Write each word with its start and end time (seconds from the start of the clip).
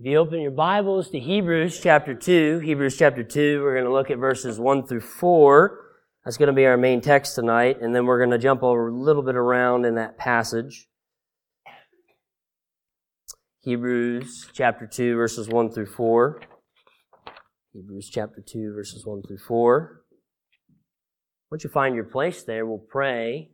If 0.00 0.06
you 0.06 0.16
open 0.16 0.40
your 0.40 0.50
Bibles 0.50 1.10
to 1.10 1.18
Hebrews 1.18 1.78
chapter 1.78 2.14
2, 2.14 2.60
Hebrews 2.60 2.96
chapter 2.96 3.22
2, 3.22 3.60
we're 3.62 3.74
going 3.74 3.84
to 3.84 3.92
look 3.92 4.10
at 4.10 4.16
verses 4.16 4.58
1 4.58 4.86
through 4.86 5.02
4. 5.02 5.78
That's 6.24 6.38
going 6.38 6.46
to 6.46 6.54
be 6.54 6.64
our 6.64 6.78
main 6.78 7.02
text 7.02 7.34
tonight, 7.34 7.82
and 7.82 7.94
then 7.94 8.06
we're 8.06 8.16
going 8.16 8.30
to 8.30 8.38
jump 8.38 8.62
over 8.62 8.88
a 8.88 8.94
little 8.94 9.22
bit 9.22 9.36
around 9.36 9.84
in 9.84 9.96
that 9.96 10.16
passage. 10.16 10.88
Hebrews 13.60 14.48
chapter 14.54 14.86
2, 14.86 15.16
verses 15.16 15.50
1 15.50 15.70
through 15.70 15.84
4. 15.84 16.40
Hebrews 17.74 18.08
chapter 18.10 18.40
2, 18.40 18.72
verses 18.72 19.04
1 19.04 19.20
through 19.28 19.36
4. 19.36 20.00
Once 21.50 21.62
you 21.62 21.68
find 21.68 21.94
your 21.94 22.04
place 22.04 22.42
there, 22.42 22.64
we'll 22.64 22.78
pray, 22.78 23.50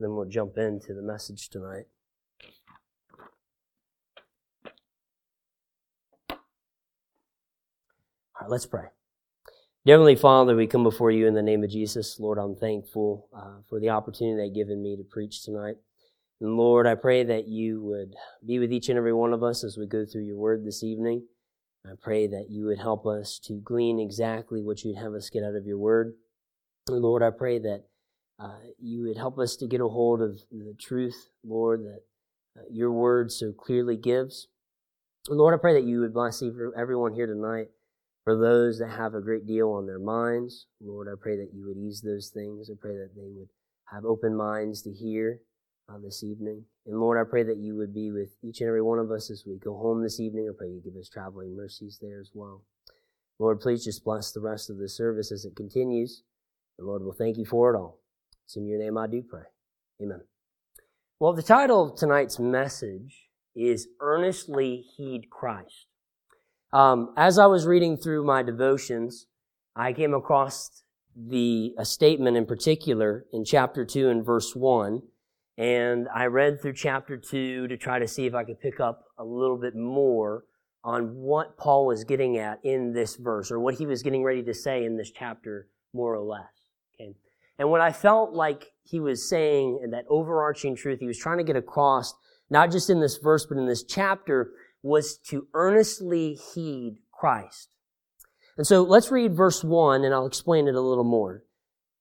then 0.00 0.16
we'll 0.16 0.28
jump 0.28 0.58
into 0.58 0.92
the 0.92 1.02
message 1.02 1.48
tonight. 1.48 1.84
All 8.38 8.44
right, 8.46 8.52
let's 8.52 8.66
pray. 8.66 8.84
Dear 9.84 9.94
Heavenly 9.94 10.14
Father, 10.14 10.54
we 10.54 10.68
come 10.68 10.84
before 10.84 11.10
you 11.10 11.26
in 11.26 11.34
the 11.34 11.42
name 11.42 11.64
of 11.64 11.70
Jesus. 11.70 12.20
Lord, 12.20 12.38
I'm 12.38 12.54
thankful 12.54 13.28
uh, 13.36 13.62
for 13.68 13.80
the 13.80 13.88
opportunity 13.88 14.36
that 14.36 14.46
you've 14.46 14.68
given 14.68 14.80
me 14.80 14.96
to 14.96 15.02
preach 15.02 15.42
tonight. 15.42 15.74
And 16.40 16.56
Lord, 16.56 16.86
I 16.86 16.94
pray 16.94 17.24
that 17.24 17.48
you 17.48 17.82
would 17.82 18.14
be 18.46 18.60
with 18.60 18.72
each 18.72 18.90
and 18.90 18.96
every 18.96 19.12
one 19.12 19.32
of 19.32 19.42
us 19.42 19.64
as 19.64 19.76
we 19.76 19.86
go 19.86 20.04
through 20.06 20.22
your 20.22 20.36
word 20.36 20.64
this 20.64 20.84
evening. 20.84 21.26
I 21.84 21.94
pray 22.00 22.28
that 22.28 22.46
you 22.48 22.66
would 22.66 22.78
help 22.78 23.06
us 23.06 23.40
to 23.40 23.54
glean 23.54 23.98
exactly 23.98 24.62
what 24.62 24.84
you'd 24.84 24.98
have 24.98 25.14
us 25.14 25.30
get 25.30 25.42
out 25.42 25.56
of 25.56 25.66
your 25.66 25.78
word. 25.78 26.14
And 26.86 27.02
Lord, 27.02 27.24
I 27.24 27.30
pray 27.30 27.58
that 27.58 27.86
uh, 28.38 28.58
you 28.78 29.02
would 29.02 29.16
help 29.16 29.40
us 29.40 29.56
to 29.56 29.66
get 29.66 29.80
a 29.80 29.88
hold 29.88 30.22
of 30.22 30.38
the 30.52 30.76
truth, 30.78 31.30
Lord, 31.44 31.82
that 31.86 32.02
uh, 32.56 32.62
your 32.70 32.92
word 32.92 33.32
so 33.32 33.50
clearly 33.50 33.96
gives. 33.96 34.46
And 35.28 35.38
Lord, 35.38 35.54
I 35.54 35.60
pray 35.60 35.72
that 35.72 35.88
you 35.88 35.98
would 36.02 36.14
bless 36.14 36.40
everyone 36.76 37.14
here 37.14 37.26
tonight. 37.26 37.70
For 38.28 38.36
those 38.36 38.78
that 38.80 38.90
have 38.90 39.14
a 39.14 39.22
great 39.22 39.46
deal 39.46 39.70
on 39.70 39.86
their 39.86 39.98
minds, 39.98 40.66
Lord, 40.82 41.08
I 41.08 41.16
pray 41.18 41.38
that 41.38 41.54
you 41.54 41.66
would 41.66 41.78
ease 41.78 42.02
those 42.02 42.28
things. 42.28 42.68
I 42.68 42.74
pray 42.78 42.92
that 42.92 43.12
they 43.16 43.30
would 43.34 43.48
have 43.90 44.04
open 44.04 44.36
minds 44.36 44.82
to 44.82 44.92
hear 44.92 45.40
uh, 45.88 45.96
this 45.96 46.22
evening. 46.22 46.66
And 46.84 47.00
Lord, 47.00 47.16
I 47.18 47.24
pray 47.26 47.42
that 47.44 47.56
you 47.56 47.74
would 47.76 47.94
be 47.94 48.10
with 48.10 48.36
each 48.44 48.60
and 48.60 48.68
every 48.68 48.82
one 48.82 48.98
of 48.98 49.10
us 49.10 49.30
as 49.30 49.44
we 49.46 49.56
go 49.56 49.78
home 49.78 50.02
this 50.02 50.20
evening. 50.20 50.46
I 50.46 50.52
pray 50.58 50.68
you 50.68 50.82
give 50.84 51.00
us 51.00 51.08
traveling 51.08 51.56
mercies 51.56 52.00
there 52.02 52.20
as 52.20 52.30
well. 52.34 52.64
Lord, 53.38 53.60
please 53.60 53.82
just 53.82 54.04
bless 54.04 54.30
the 54.30 54.42
rest 54.42 54.68
of 54.68 54.76
the 54.76 54.90
service 54.90 55.32
as 55.32 55.46
it 55.46 55.56
continues. 55.56 56.22
And 56.78 56.86
Lord, 56.86 57.04
we'll 57.04 57.12
thank 57.12 57.38
you 57.38 57.46
for 57.46 57.74
it 57.74 57.78
all. 57.78 58.02
It's 58.44 58.58
in 58.58 58.66
your 58.66 58.78
name 58.78 58.98
I 58.98 59.06
do 59.06 59.22
pray. 59.26 59.44
Amen. 60.02 60.20
Well, 61.18 61.32
the 61.32 61.42
title 61.42 61.92
of 61.92 61.98
tonight's 61.98 62.38
message 62.38 63.30
is 63.56 63.88
Earnestly 64.02 64.84
Heed 64.98 65.30
Christ. 65.30 65.86
Um, 66.72 67.14
as 67.16 67.38
I 67.38 67.46
was 67.46 67.66
reading 67.66 67.96
through 67.96 68.24
my 68.24 68.42
devotions, 68.42 69.26
I 69.74 69.92
came 69.92 70.12
across 70.12 70.82
the 71.16 71.74
a 71.78 71.84
statement 71.84 72.36
in 72.36 72.46
particular 72.46 73.24
in 73.32 73.44
chapter 73.44 73.84
two 73.84 74.08
and 74.08 74.24
verse 74.24 74.54
one, 74.54 75.02
and 75.56 76.08
I 76.14 76.26
read 76.26 76.60
through 76.60 76.74
chapter 76.74 77.16
two 77.16 77.68
to 77.68 77.76
try 77.76 77.98
to 77.98 78.06
see 78.06 78.26
if 78.26 78.34
I 78.34 78.44
could 78.44 78.60
pick 78.60 78.80
up 78.80 79.04
a 79.18 79.24
little 79.24 79.56
bit 79.56 79.74
more 79.74 80.44
on 80.84 81.16
what 81.16 81.56
Paul 81.56 81.86
was 81.86 82.04
getting 82.04 82.38
at 82.38 82.60
in 82.62 82.92
this 82.92 83.16
verse, 83.16 83.50
or 83.50 83.58
what 83.58 83.74
he 83.74 83.86
was 83.86 84.02
getting 84.02 84.22
ready 84.22 84.42
to 84.42 84.54
say 84.54 84.84
in 84.84 84.96
this 84.96 85.10
chapter, 85.10 85.68
more 85.92 86.14
or 86.14 86.20
less. 86.20 86.68
Okay, 86.94 87.14
and 87.58 87.70
what 87.70 87.80
I 87.80 87.92
felt 87.92 88.34
like 88.34 88.72
he 88.84 89.00
was 89.00 89.28
saying, 89.28 89.80
and 89.82 89.92
that 89.94 90.04
overarching 90.08 90.76
truth 90.76 91.00
he 91.00 91.06
was 91.06 91.18
trying 91.18 91.38
to 91.38 91.44
get 91.44 91.56
across, 91.56 92.14
not 92.50 92.70
just 92.70 92.90
in 92.90 93.00
this 93.00 93.16
verse 93.16 93.46
but 93.46 93.56
in 93.56 93.66
this 93.66 93.84
chapter 93.84 94.52
was 94.82 95.18
to 95.28 95.48
earnestly 95.54 96.38
heed 96.54 96.98
Christ. 97.12 97.68
And 98.56 98.66
so 98.66 98.82
let's 98.82 99.10
read 99.10 99.36
verse 99.36 99.62
1 99.62 100.04
and 100.04 100.12
I'll 100.12 100.26
explain 100.26 100.68
it 100.68 100.74
a 100.74 100.80
little 100.80 101.04
more. 101.04 101.44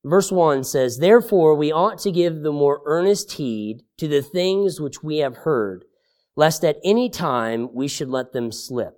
Verse 0.04 0.32
1 0.32 0.64
says, 0.64 0.98
Therefore 0.98 1.56
we 1.56 1.72
ought 1.72 2.00
to 2.00 2.12
give 2.12 2.42
the 2.42 2.52
more 2.52 2.82
earnest 2.86 3.34
heed 3.34 3.84
to 3.98 4.08
the 4.08 4.22
things 4.22 4.80
which 4.80 5.04
we 5.04 5.18
have 5.18 5.38
heard, 5.38 5.86
lest 6.36 6.64
at 6.64 6.78
any 6.84 7.10
time 7.10 7.74
we 7.74 7.88
should 7.88 8.10
let 8.10 8.32
them 8.32 8.52
slip. 8.52 8.96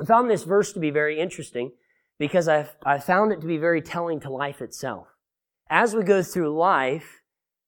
I 0.00 0.04
found 0.04 0.30
this 0.30 0.44
verse 0.44 0.72
to 0.72 0.80
be 0.80 0.90
very 0.90 1.18
interesting 1.18 1.72
because 2.18 2.48
I, 2.48 2.68
I 2.84 2.98
found 2.98 3.32
it 3.32 3.40
to 3.40 3.46
be 3.46 3.56
very 3.56 3.82
telling 3.82 4.20
to 4.20 4.30
life 4.30 4.60
itself. 4.60 5.08
As 5.68 5.94
we 5.94 6.02
go 6.02 6.22
through 6.22 6.56
life, 6.56 7.22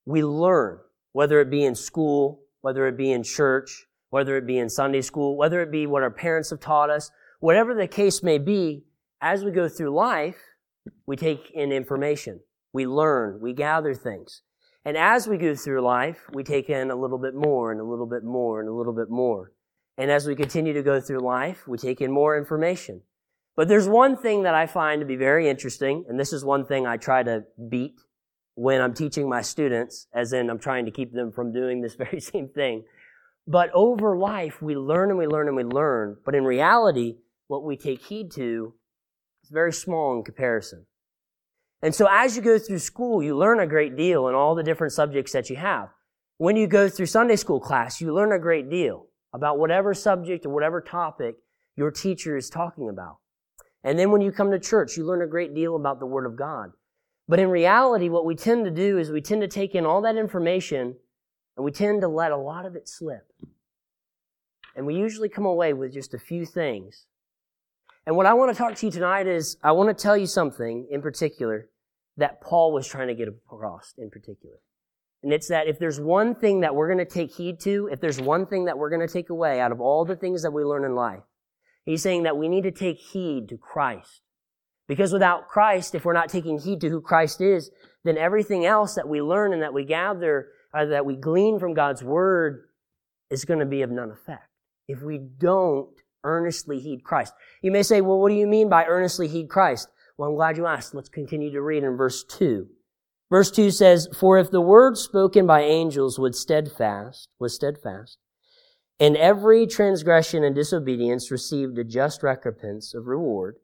we 0.05 0.23
learn, 0.23 0.79
whether 1.13 1.41
it 1.41 1.51
be 1.51 1.65
in 1.65 1.75
school, 1.75 2.43
whether 2.61 2.87
it 2.87 2.97
be 2.97 3.11
in 3.11 3.23
church, 3.23 3.87
whether 4.13 4.37
it 4.37 4.47
be 4.47 4.59
in 4.59 4.69
Sunday 4.69 5.01
school, 5.01 5.39
whether 5.39 5.63
it 5.63 5.73
be 5.73 5.87
what 5.87 6.03
our 6.03 6.11
parents 6.11 6.51
have 6.51 6.61
taught 6.61 6.91
us, 6.91 7.11
whatever 7.41 7.75
the 7.75 7.89
case 7.89 8.23
may 8.23 8.37
be, 8.37 8.85
as 9.23 9.43
we 9.43 9.51
go 9.51 9.71
through 9.71 9.89
life, 9.89 10.37
we 11.07 11.17
take 11.17 11.51
in 11.55 11.73
information. 11.73 12.41
We 12.75 12.87
learn, 12.87 13.41
we 13.41 13.55
gather 13.55 13.95
things. 13.95 14.43
And 14.85 14.99
as 14.99 15.27
we 15.27 15.39
go 15.39 15.55
through 15.55 15.81
life, 15.81 16.29
we 16.31 16.45
take 16.45 16.69
in 16.69 16.91
a 16.91 16.95
little 16.95 17.17
bit 17.17 17.35
more 17.35 17.73
and 17.73 17.81
a 17.81 17.85
little 17.85 18.05
bit 18.05 18.23
more 18.23 18.61
and 18.61 18.69
a 18.69 18.75
little 18.75 18.93
bit 18.93 19.09
more. 19.09 19.53
And 19.97 20.11
as 20.11 20.27
we 20.27 20.35
continue 20.35 20.75
to 20.75 20.83
go 20.83 21.01
through 21.01 21.21
life, 21.21 21.67
we 21.67 21.79
take 21.79 22.03
in 22.03 22.13
more 22.13 22.37
information. 22.37 23.01
But 23.57 23.69
there's 23.69 23.89
one 23.89 24.19
thing 24.19 24.43
that 24.43 24.55
I 24.55 24.67
find 24.67 25.01
to 25.01 25.07
be 25.07 25.17
very 25.17 25.49
interesting, 25.49 26.05
and 26.07 26.21
this 26.21 26.35
is 26.35 26.45
one 26.45 26.67
thing 26.67 26.87
I 26.87 26.99
try 26.99 27.23
to 27.23 27.45
beat 27.71 27.99
when 28.57 28.83
I'm 28.83 28.93
teaching 28.93 29.27
my 29.27 29.41
students, 29.41 30.07
as 30.13 30.35
in 30.35 30.51
I'm 30.51 30.59
trying 30.59 30.85
to 30.85 30.91
keep 30.91 31.15
them 31.15 31.33
from 31.33 31.51
doing 31.51 31.81
this 31.81 31.95
very 32.05 32.21
same 32.21 32.49
thing. 32.49 32.85
But 33.47 33.71
over 33.75 34.17
life, 34.17 34.63
we 34.63 34.77
learn 34.77 35.11
and 35.11 35.19
we 35.19 35.27
learn 35.27 35.49
and 35.49 35.57
we 35.57 35.65
learn. 35.65 36.17
But 36.25 36.35
in 36.35 36.45
reality, 36.45 37.17
what 37.49 37.65
we 37.65 37.77
take 37.77 38.05
heed 38.05 38.31
to 38.33 38.75
is 39.43 39.51
very 39.51 39.73
small 39.73 40.17
in 40.17 40.23
comparison. 40.23 40.87
And 41.83 41.95
so 41.95 42.07
as 42.09 42.37
you 42.37 42.43
go 42.43 42.59
through 42.59 42.79
school, 42.79 43.23
you 43.23 43.37
learn 43.37 43.59
a 43.59 43.67
great 43.67 43.97
deal 43.97 44.29
in 44.29 44.35
all 44.35 44.55
the 44.55 44.63
different 44.63 44.93
subjects 44.93 45.33
that 45.33 45.51
you 45.51 45.57
have. 45.57 45.89
When 46.39 46.57
you 46.57 46.69
go 46.69 46.89
through 46.89 47.07
Sunday 47.07 47.37
school 47.37 47.61
class, 47.61 48.01
you 48.01 48.15
learn 48.15 48.33
a 48.33 48.39
great 48.39 48.71
deal 48.71 49.07
about 49.33 49.59
whatever 49.59 49.93
subject 49.93 50.47
or 50.47 50.51
whatever 50.51 50.81
topic 50.81 51.37
your 51.77 51.91
teacher 51.91 52.37
is 52.37 52.49
talking 52.49 52.89
about. 52.89 53.17
And 53.83 53.99
then 53.99 54.13
when 54.13 54.21
you 54.21 54.31
come 54.31 54.53
to 54.53 54.59
church, 54.61 54.97
you 54.97 55.05
learn 55.05 55.23
a 55.23 55.27
great 55.27 55.55
deal 55.55 55.75
about 55.75 55.99
the 55.99 56.07
Word 56.07 56.27
of 56.27 56.37
God. 56.37 56.71
But 57.29 57.41
in 57.41 57.49
reality, 57.49 58.09
what 58.09 58.25
we 58.25 58.35
tend 58.35 58.65
to 58.65 58.71
do 58.71 58.99
is 58.99 59.11
we 59.11 59.21
tend 59.21 59.43
to 59.43 59.49
take 59.49 59.75
in 59.75 59.87
all 59.87 60.03
that 60.03 60.17
information 60.17 60.97
and 61.57 61.65
we 61.65 61.71
tend 61.71 62.01
to 62.01 62.09
let 62.09 62.33
a 62.33 62.37
lot 62.37 62.67
of 62.67 62.77
it 62.77 62.89
slip. 62.89 63.33
And 64.75 64.87
we 64.87 64.95
usually 64.95 65.29
come 65.29 65.45
away 65.45 65.73
with 65.73 65.93
just 65.93 66.15
a 66.15 66.19
few 66.19 66.47
things. 66.47 67.07
And 68.07 68.17
what 68.17 68.27
I 68.27 68.35
want 68.35 68.51
to 68.53 68.59
talk 68.59 68.75
to 68.77 68.87
you 68.87 68.93
tonight 68.93 69.27
is 69.27 69.57
I 69.63 69.73
want 69.73 69.97
to 69.97 70.03
tell 70.03 70.17
you 70.17 70.27
something 70.27 70.89
in 70.91 71.03
particular 71.03 71.69
that 72.17 72.41
Paul 72.41 72.73
was 72.73 72.87
trying 72.87 73.09
to 73.09 73.15
get 73.15 73.29
across 73.29 73.95
in 73.97 74.11
particular. 74.11 74.57
And 75.23 75.33
it's 75.33 75.49
that 75.49 75.69
if 75.69 75.79
there's 75.79 76.01
one 76.01 76.35
thing 76.35 76.61
that 76.61 76.75
we're 76.75 76.93
going 76.93 76.99
to 76.99 77.05
take 77.05 77.33
heed 77.33 77.61
to, 77.61 77.89
if 77.93 78.01
there's 78.01 78.21
one 78.21 78.47
thing 78.47 78.65
that 78.65 78.77
we're 78.77 78.91
going 78.91 79.07
to 79.07 79.13
take 79.13 79.31
away 79.31 79.61
out 79.61 79.71
of 79.71 79.81
all 79.81 80.05
the 80.05 80.17
things 80.17 80.43
that 80.43 80.53
we 80.53 80.65
learn 80.65 80.85
in 80.85 80.97
life, 80.97 81.23
he's 81.85 82.03
saying 82.03 82.25
that 82.25 82.37
we 82.37 82.49
need 82.49 82.65
to 82.65 82.73
take 82.73 82.99
heed 82.99 83.49
to 83.51 83.57
Christ. 83.57 84.23
Because 84.89 85.13
without 85.13 85.49
Christ, 85.49 85.95
if 85.95 86.05
we're 86.05 86.13
not 86.13 86.29
taking 86.29 86.59
heed 86.59 86.81
to 86.81 86.89
who 86.89 87.01
Christ 87.01 87.41
is, 87.41 87.71
then 88.05 88.17
everything 88.19 88.67
else 88.67 88.95
that 88.95 89.09
we 89.09 89.23
learn 89.23 89.53
and 89.53 89.63
that 89.63 89.75
we 89.75 89.85
gather 89.85 90.49
or 90.75 90.87
that 90.87 91.07
we 91.07 91.17
glean 91.17 91.59
from 91.59 91.75
God's 91.75 92.03
word 92.03 92.65
is 93.31 93.45
going 93.45 93.61
to 93.61 93.67
be 93.67 93.83
of 93.83 93.91
none 93.91 94.11
effect 94.11 94.49
if 94.89 95.03
we 95.03 95.19
don't 95.19 95.89
earnestly 96.25 96.79
heed 96.79 97.05
Christ. 97.05 97.33
You 97.63 97.71
may 97.71 97.83
say, 97.83 98.01
well, 98.01 98.19
what 98.19 98.29
do 98.29 98.35
you 98.35 98.47
mean 98.47 98.69
by 98.69 98.85
earnestly 98.85 99.29
heed 99.29 99.49
Christ? 99.49 99.89
Well, 100.17 100.31
I'm 100.31 100.37
glad 100.37 100.57
you 100.57 100.67
asked. 100.67 100.95
Let's 100.95 101.09
continue 101.09 101.51
to 101.53 101.63
read 101.63 101.85
in 101.85 101.97
verse 101.97 102.25
2. 102.25 102.69
Verse 103.31 103.51
2 103.51 103.71
says, 103.71 104.09
For 104.15 104.39
if 104.39 104.51
the 104.51 104.61
word 104.61 104.99
spoken 104.99 105.47
by 105.47 105.63
angels 105.63 106.19
was 106.19 106.39
steadfast, 106.39 107.29
was 107.39 107.55
steadfast, 107.55 108.19
and 109.01 109.17
every 109.17 109.67
transgression 109.67 110.45
and 110.45 110.55
disobedience 110.55 111.31
received 111.31 111.79
a 111.79 111.85
just 111.85 112.23
recompense 112.23 112.95
of 112.95 113.07
reward, 113.07 113.57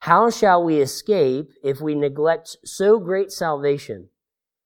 how 0.00 0.30
shall 0.30 0.64
we 0.64 0.80
escape 0.80 1.50
if 1.62 1.80
we 1.80 1.94
neglect 1.94 2.56
so 2.64 2.98
great 2.98 3.30
salvation, 3.30 4.08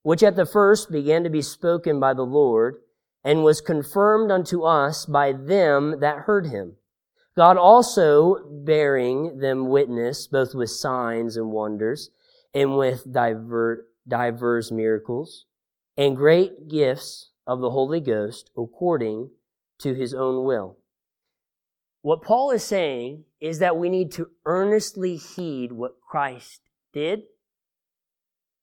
which 0.03 0.23
at 0.23 0.37
the 0.37 0.47
first 0.47 0.91
began 0.91 1.25
to 1.25 1.31
be 1.31 1.43
spoken 1.43 1.99
by 1.99 2.15
the 2.15 2.27
Lord, 2.27 2.77
and 3.25 3.43
was 3.43 3.61
confirmed 3.61 4.31
unto 4.31 4.63
us 4.63 5.07
by 5.07 5.33
them 5.33 5.99
that 6.01 6.19
heard 6.19 6.47
him. 6.47 6.77
God 7.37 7.57
also 7.57 8.37
bearing 8.49 9.39
them 9.39 9.69
witness, 9.69 10.27
both 10.29 10.55
with 10.55 10.71
signs 10.71 11.37
and 11.37 11.51
wonders, 11.51 12.11
and 12.53 12.77
with 12.77 13.11
divert, 13.11 13.87
divers 14.07 14.71
miracles, 14.71 15.47
and 15.97 16.17
great 16.17 16.69
gifts 16.69 17.31
of 17.47 17.61
the 17.61 17.71
Holy 17.71 18.01
Ghost 18.01 18.51
according 18.57 19.31
to 19.81 19.95
his 19.95 20.15
own 20.15 20.45
will. 20.45 20.79
What 22.05 22.21
Paul 22.21 22.51
is 22.51 22.63
saying 22.63 23.25
is 23.41 23.61
that 23.61 23.79
we 23.79 23.89
need 23.89 24.13
to 24.13 24.29
earnestly 24.45 25.17
heed 25.17 25.73
what 25.73 26.03
Christ 26.07 26.61
did 26.93 27.23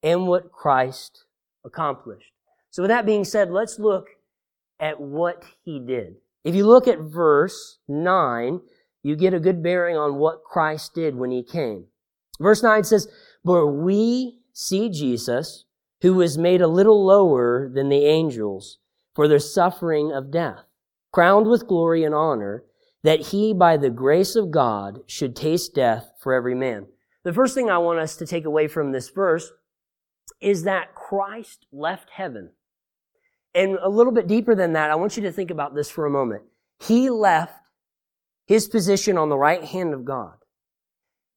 and 0.00 0.28
what 0.28 0.52
Christ 0.52 1.24
accomplished. 1.64 2.30
So 2.70 2.84
with 2.84 2.90
that 2.90 3.04
being 3.04 3.24
said, 3.24 3.50
let's 3.50 3.80
look 3.80 4.10
at 4.78 5.00
what 5.00 5.42
he 5.64 5.80
did. 5.80 6.18
If 6.44 6.54
you 6.54 6.64
look 6.68 6.86
at 6.86 7.00
verse 7.00 7.80
9, 7.88 8.60
you 9.02 9.16
get 9.16 9.34
a 9.34 9.40
good 9.40 9.60
bearing 9.60 9.96
on 9.96 10.18
what 10.18 10.44
Christ 10.44 10.94
did 10.94 11.16
when 11.16 11.32
he 11.32 11.42
came. 11.42 11.86
Verse 12.38 12.62
9 12.62 12.84
says, 12.84 13.08
But 13.44 13.66
we 13.66 14.38
see 14.52 14.88
Jesus, 14.88 15.64
who 16.02 16.14
was 16.14 16.38
made 16.38 16.62
a 16.62 16.68
little 16.68 17.04
lower 17.04 17.68
than 17.68 17.88
the 17.88 18.06
angels 18.06 18.78
for 19.16 19.26
the 19.26 19.40
suffering 19.40 20.12
of 20.12 20.30
death, 20.30 20.60
crowned 21.10 21.48
with 21.48 21.66
glory 21.66 22.04
and 22.04 22.14
honor, 22.14 22.62
that 23.02 23.28
he, 23.28 23.52
by 23.52 23.76
the 23.76 23.90
grace 23.90 24.36
of 24.36 24.50
God, 24.50 25.00
should 25.06 25.34
taste 25.34 25.74
death 25.74 26.12
for 26.18 26.32
every 26.32 26.54
man. 26.54 26.86
The 27.24 27.32
first 27.32 27.54
thing 27.54 27.70
I 27.70 27.78
want 27.78 27.98
us 27.98 28.16
to 28.16 28.26
take 28.26 28.44
away 28.44 28.68
from 28.68 28.92
this 28.92 29.10
verse 29.10 29.52
is 30.40 30.64
that 30.64 30.94
Christ 30.94 31.66
left 31.72 32.10
heaven. 32.10 32.50
And 33.54 33.78
a 33.82 33.88
little 33.88 34.12
bit 34.12 34.26
deeper 34.26 34.54
than 34.54 34.72
that, 34.72 34.90
I 34.90 34.94
want 34.94 35.16
you 35.16 35.22
to 35.24 35.32
think 35.32 35.50
about 35.50 35.74
this 35.74 35.90
for 35.90 36.06
a 36.06 36.10
moment. 36.10 36.42
He 36.80 37.10
left 37.10 37.54
his 38.46 38.68
position 38.68 39.18
on 39.18 39.28
the 39.28 39.38
right 39.38 39.62
hand 39.62 39.94
of 39.94 40.04
God. 40.04 40.34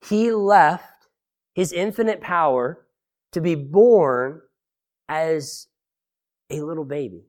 He 0.08 0.32
left 0.32 1.08
his 1.54 1.72
infinite 1.72 2.22
power 2.22 2.86
to 3.32 3.42
be 3.42 3.56
born 3.56 4.42
as 5.08 5.68
a 6.50 6.62
little 6.62 6.86
baby, 6.86 7.26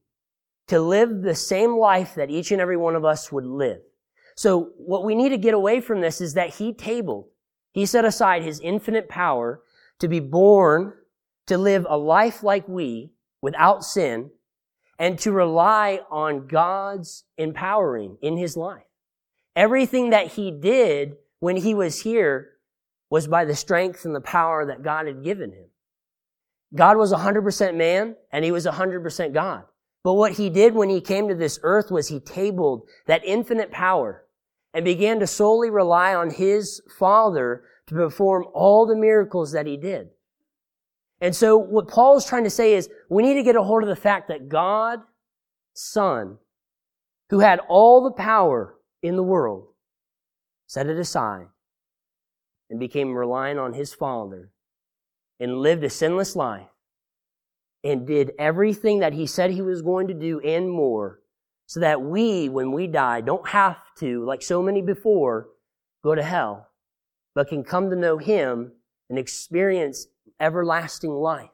to 0.69 0.81
live 0.81 1.23
the 1.23 1.35
same 1.35 1.77
life 1.77 2.15
that 2.15 2.31
each 2.31 2.53
and 2.53 2.61
every 2.61 2.77
one 2.77 2.97
of 2.97 3.05
us 3.05 3.33
would 3.33 3.47
live. 3.47 3.81
So 4.37 4.73
what 4.77 5.05
we 5.05 5.15
need 5.15 5.31
to 5.31 5.39
get 5.39 5.55
away 5.55 5.81
from 5.81 6.01
this 6.01 6.21
is 6.21 6.35
that 6.35 6.55
he 6.55 6.73
tabled, 6.73 7.29
he 7.73 7.87
set 7.87 8.05
aside 8.05 8.43
his 8.43 8.61
infinite 8.61 9.09
power 9.09 9.63
to 9.99 10.09
be 10.09 10.21
born, 10.21 10.93
to 11.47 11.57
live 11.57 11.87
a 11.89 11.97
life 11.97 12.43
like 12.43 12.69
we, 12.69 13.13
without 13.41 13.83
sin, 13.83 14.31
and 14.99 15.19
to 15.21 15.33
rely 15.33 16.01
on 16.11 16.47
God's 16.47 17.25
empowering 17.39 18.19
in 18.21 18.37
his 18.37 18.57
life. 18.57 18.85
Everything 19.55 20.11
that 20.11 20.29
he 20.29 20.51
did 20.51 21.17
when 21.41 21.57
he 21.57 21.75
was 21.75 22.03
here 22.03 22.51
was 23.09 23.27
by 23.27 23.45
the 23.47 23.55
strength 23.55 24.05
and 24.05 24.15
the 24.15 24.21
power 24.21 24.67
that 24.67 24.83
God 24.83 25.07
had 25.07 25.25
given 25.25 25.53
him. 25.53 25.67
God 26.75 26.99
was 26.99 27.13
100% 27.13 27.75
man 27.75 28.17
and 28.33 28.45
he 28.45 28.53
was 28.53 28.67
100% 28.67 29.33
God. 29.33 29.65
But 30.03 30.15
what 30.15 30.33
he 30.33 30.51
did 30.51 30.75
when 30.75 30.91
he 30.91 31.01
came 31.01 31.29
to 31.29 31.35
this 31.35 31.59
earth 31.63 31.91
was 31.91 32.09
he 32.09 32.21
tabled 32.21 32.87
that 33.07 33.25
infinite 33.25 33.71
power 33.71 34.26
and 34.77 34.85
began 34.85 35.19
to 35.19 35.27
solely 35.27 35.71
rely 35.71 36.15
on 36.15 36.29
his 36.29 36.83
Father 36.99 37.65
to 37.87 37.95
perform 37.95 38.45
all 38.53 38.85
the 38.85 38.95
miracles 38.95 39.53
that 39.53 39.65
he 39.65 39.75
did. 39.75 40.09
And 41.19 41.35
so 41.35 41.57
what 41.57 41.89
Paul 41.89 42.19
is 42.19 42.27
trying 42.27 42.45
to 42.45 42.51
say 42.51 42.75
is 42.75 42.91
we 43.09 43.23
need 43.23 43.37
to 43.37 43.43
get 43.43 43.57
a 43.57 43.63
hold 43.63 43.83
of 43.83 43.89
the 43.89 43.97
fact 43.97 44.29
that 44.29 44.51
God, 44.51 44.99
Son, 45.73 46.37
who 47.31 47.39
had 47.39 47.59
all 47.71 48.05
the 48.05 48.11
power 48.11 48.75
in 49.03 49.17
the 49.17 49.23
world, 49.23 49.69
set 50.67 50.89
it 50.89 50.99
aside 50.99 51.47
and 52.69 52.79
became 52.79 53.15
reliant 53.15 53.59
on 53.59 53.73
his 53.73 53.95
Father 53.95 54.51
and 55.41 55.57
lived 55.57 55.85
a 55.85 55.91
sinless 55.91 56.37
life 56.37 56.69
and 57.83 58.07
did 58.07 58.33
everything 58.39 58.99
that 58.99 59.15
he 59.15 59.27
said 59.27 59.53
he 59.53 59.63
was 59.63 59.81
going 59.81 60.09
to 60.09 60.15
do 60.15 60.39
and 60.41 60.71
more 60.71 61.21
so 61.67 61.81
that 61.81 62.01
we, 62.01 62.49
when 62.49 62.73
we 62.73 62.87
die, 62.87 63.21
don't 63.21 63.49
have 63.49 63.79
to, 63.99 64.25
like 64.25 64.43
so 64.43 64.63
many 64.63 64.81
before, 64.81 65.49
go 66.03 66.15
to 66.15 66.23
hell, 66.23 66.69
but 67.35 67.49
can 67.49 67.65
come 67.65 67.91
to 67.91 67.97
know 67.97 68.19
Him 68.19 68.73
and 69.11 69.19
experience 69.19 70.07
everlasting 70.41 71.11
life. 71.11 71.51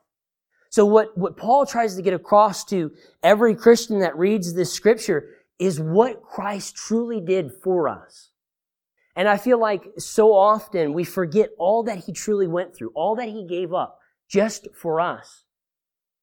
So 0.71 0.87
what, 0.87 1.17
what 1.19 1.37
Paul 1.37 1.67
tries 1.67 1.97
to 1.97 2.03
get 2.03 2.15
across 2.15 2.65
to 2.67 2.93
every 3.23 3.55
Christian 3.55 4.01
that 4.01 4.17
reads 4.17 4.55
this 4.55 4.73
scripture 4.73 5.29
is 5.59 5.79
what 5.79 6.23
Christ 6.23 6.77
truly 6.77 7.21
did 7.21 7.53
for 7.63 7.89
us. 7.89 8.31
And 9.15 9.29
I 9.29 9.37
feel 9.37 9.61
like 9.61 9.85
so 9.99 10.33
often 10.33 10.95
we 10.95 11.05
forget 11.05 11.51
all 11.59 11.83
that 11.85 11.99
he 11.99 12.13
truly 12.13 12.47
went 12.47 12.75
through, 12.75 12.93
all 12.95 13.17
that 13.17 13.29
he 13.29 13.47
gave 13.47 13.75
up 13.75 13.99
just 14.29 14.69
for 14.75 15.01
us. 15.01 15.45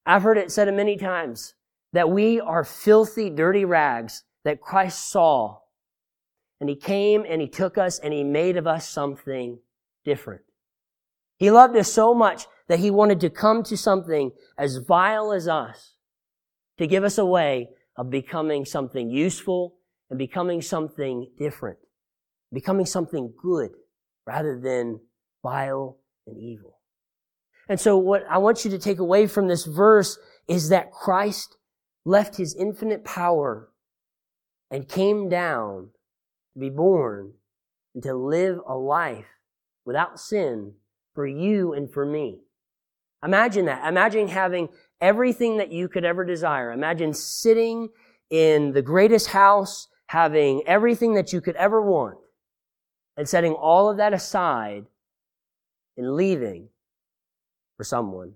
I've 0.06 0.24
heard 0.24 0.40
it 0.40 0.52
said 0.52 0.74
many 0.74 0.98
times 0.98 1.54
that 1.94 2.10
we 2.10 2.40
are 2.40 2.64
filthy, 2.64 3.30
dirty 3.30 3.66
rags 3.66 4.24
that 4.44 4.62
Christ 4.62 5.10
saw. 5.10 5.60
And 6.60 6.70
he 6.70 6.76
came 6.76 7.26
and 7.28 7.42
he 7.42 7.48
took 7.48 7.78
us 7.78 8.00
and 8.00 8.14
he 8.14 8.24
made 8.24 8.58
of 8.58 8.68
us 8.68 8.88
something 8.88 9.60
different. 10.06 10.42
He 11.38 11.52
loved 11.52 11.76
us 11.78 11.92
so 11.92 12.14
much 12.14 12.48
that 12.68 12.80
he 12.80 12.92
wanted 12.92 13.22
to 13.22 13.30
come 13.30 13.64
to 13.64 13.78
something 13.78 14.32
as 14.58 14.78
vile 14.78 15.32
as 15.32 15.48
us 15.48 15.96
to 16.78 16.86
give 16.86 17.04
us 17.04 17.18
a 17.18 17.26
way 17.26 17.70
of 17.96 18.10
becoming 18.10 18.66
something 18.66 19.10
useful 19.10 19.76
and 20.10 20.20
becoming 20.20 20.62
something 20.62 21.30
different, 21.38 21.80
becoming 22.54 22.86
something 22.86 23.34
good 23.42 23.72
rather 24.26 24.60
than 24.60 25.00
vile 25.44 25.98
and 26.28 26.38
evil. 26.38 26.78
And 27.68 27.80
so 27.80 27.98
what 27.98 28.24
I 28.30 28.40
want 28.40 28.66
you 28.66 28.72
to 28.72 28.80
take 28.80 29.00
away 29.00 29.28
from 29.28 29.48
this 29.48 29.66
verse 29.66 30.18
is 30.48 30.70
that 30.70 30.92
Christ 30.92 31.58
left 32.06 32.38
his 32.38 32.56
infinite 32.56 33.04
power 33.04 33.70
and 34.72 34.88
came 34.88 35.30
down 35.30 35.90
to 36.54 36.60
be 36.60 36.70
born 36.70 37.34
and 37.94 38.04
to 38.04 38.14
live 38.14 38.60
a 38.68 38.76
life 38.76 39.26
without 39.86 40.20
sin 40.20 40.74
for 41.14 41.26
you 41.26 41.74
and 41.74 41.92
for 41.92 42.06
me. 42.06 42.42
Imagine 43.24 43.66
that. 43.66 43.88
Imagine 43.88 44.28
having 44.28 44.70
everything 45.02 45.58
that 45.58 45.72
you 45.72 45.90
could 45.90 46.06
ever 46.06 46.24
desire. 46.24 46.72
Imagine 46.72 47.14
sitting 47.14 47.90
in 48.30 48.72
the 48.72 48.82
greatest 48.82 49.28
house, 49.28 49.88
having 50.08 50.64
everything 50.66 51.16
that 51.16 51.34
you 51.34 51.42
could 51.42 51.56
ever 51.56 51.82
want, 51.82 52.18
and 53.18 53.28
setting 53.28 53.54
all 53.54 53.90
of 53.90 53.98
that 53.98 54.14
aside 54.14 54.86
and 55.98 56.16
leaving 56.16 56.70
for 57.76 57.84
someone 57.84 58.34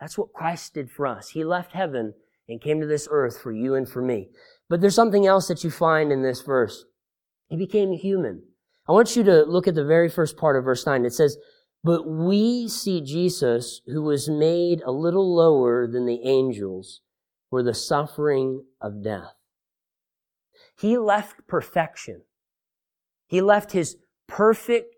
that's 0.00 0.18
what 0.18 0.32
Christ 0.32 0.74
did 0.74 0.90
for 0.90 1.06
us. 1.06 1.30
He 1.30 1.44
left 1.44 1.72
heaven 1.72 2.14
and 2.48 2.60
came 2.60 2.80
to 2.80 2.86
this 2.86 3.08
earth 3.10 3.40
for 3.40 3.52
you 3.52 3.74
and 3.74 3.88
for 3.88 4.02
me. 4.02 4.28
But 4.68 4.80
there's 4.80 4.94
something 4.94 5.26
else 5.26 5.48
that 5.48 5.64
you 5.64 5.70
find 5.70 6.12
in 6.12 6.22
this 6.22 6.42
verse. 6.42 6.84
He 7.48 7.56
became 7.56 7.92
human. 7.92 8.42
I 8.88 8.92
want 8.92 9.16
you 9.16 9.22
to 9.24 9.44
look 9.44 9.66
at 9.66 9.74
the 9.74 9.84
very 9.84 10.08
first 10.08 10.36
part 10.36 10.56
of 10.56 10.64
verse 10.64 10.84
9. 10.84 11.04
It 11.04 11.12
says, 11.12 11.38
But 11.82 12.06
we 12.06 12.68
see 12.68 13.00
Jesus, 13.00 13.80
who 13.86 14.02
was 14.02 14.28
made 14.28 14.82
a 14.82 14.90
little 14.90 15.34
lower 15.34 15.86
than 15.86 16.06
the 16.06 16.20
angels 16.24 17.00
for 17.48 17.62
the 17.62 17.74
suffering 17.74 18.64
of 18.80 19.02
death. 19.02 19.34
He 20.76 20.98
left 20.98 21.46
perfection. 21.46 22.22
He 23.26 23.40
left 23.40 23.72
his 23.72 23.96
perfect 24.26 24.96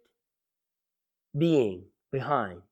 being 1.36 1.84
behind 2.10 2.62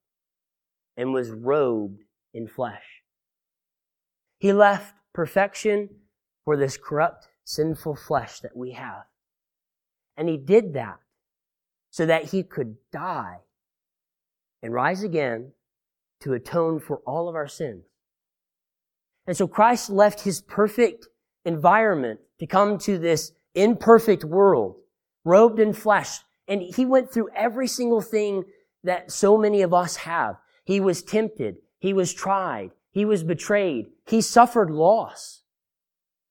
and 0.96 1.12
was 1.12 1.30
robed 1.30 2.03
in 2.34 2.48
flesh. 2.48 3.02
He 4.38 4.52
left 4.52 4.94
perfection 5.14 5.88
for 6.44 6.56
this 6.56 6.76
corrupt, 6.76 7.28
sinful 7.44 7.96
flesh 7.96 8.40
that 8.40 8.56
we 8.56 8.72
have. 8.72 9.04
And 10.16 10.28
he 10.28 10.36
did 10.36 10.74
that 10.74 10.98
so 11.90 12.04
that 12.04 12.24
he 12.26 12.42
could 12.42 12.76
die 12.92 13.38
and 14.62 14.72
rise 14.72 15.02
again 15.02 15.52
to 16.20 16.32
atone 16.32 16.80
for 16.80 16.98
all 17.06 17.28
of 17.28 17.34
our 17.34 17.48
sins. 17.48 17.84
And 19.26 19.36
so 19.36 19.46
Christ 19.46 19.90
left 19.90 20.20
his 20.20 20.42
perfect 20.42 21.08
environment 21.44 22.20
to 22.40 22.46
come 22.46 22.78
to 22.78 22.98
this 22.98 23.32
imperfect 23.54 24.24
world, 24.24 24.76
robed 25.24 25.60
in 25.60 25.72
flesh. 25.72 26.18
And 26.48 26.60
he 26.60 26.84
went 26.84 27.10
through 27.10 27.30
every 27.34 27.66
single 27.66 28.02
thing 28.02 28.44
that 28.82 29.10
so 29.10 29.38
many 29.38 29.62
of 29.62 29.72
us 29.72 29.96
have. 29.96 30.36
He 30.64 30.80
was 30.80 31.02
tempted. 31.02 31.56
He 31.84 31.92
was 31.92 32.14
tried. 32.14 32.70
He 32.92 33.04
was 33.04 33.22
betrayed. 33.22 33.88
He 34.06 34.22
suffered 34.22 34.70
loss. 34.70 35.42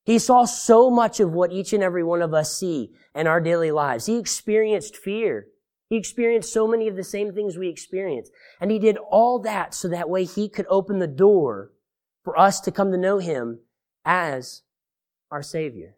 He 0.04 0.18
saw 0.18 0.46
so 0.46 0.90
much 0.90 1.20
of 1.20 1.32
what 1.32 1.52
each 1.52 1.74
and 1.74 1.84
every 1.84 2.04
one 2.04 2.24
of 2.24 2.34
us 2.34 2.58
see 2.58 2.90
in 3.14 3.28
our 3.28 3.40
daily 3.40 3.70
lives. 3.70 4.08
He 4.08 4.18
experienced 4.18 4.98
fear. 4.98 5.46
He 5.90 5.96
experienced 5.96 6.52
so 6.52 6.68
many 6.68 6.88
of 6.88 6.96
the 6.96 7.04
same 7.04 7.36
things 7.36 7.56
we 7.56 7.70
experience. 7.70 8.32
And 8.60 8.72
he 8.72 8.80
did 8.80 8.98
all 9.12 9.38
that 9.42 9.76
so 9.76 9.88
that 9.90 10.10
way 10.10 10.24
he 10.24 10.50
could 10.50 10.66
open 10.72 10.98
the 10.98 11.06
door 11.06 11.72
for 12.24 12.36
us 12.36 12.60
to 12.62 12.72
come 12.72 12.92
to 12.92 12.98
know 12.98 13.20
him 13.20 13.60
as 14.04 14.64
our 15.30 15.44
Savior. 15.44 15.98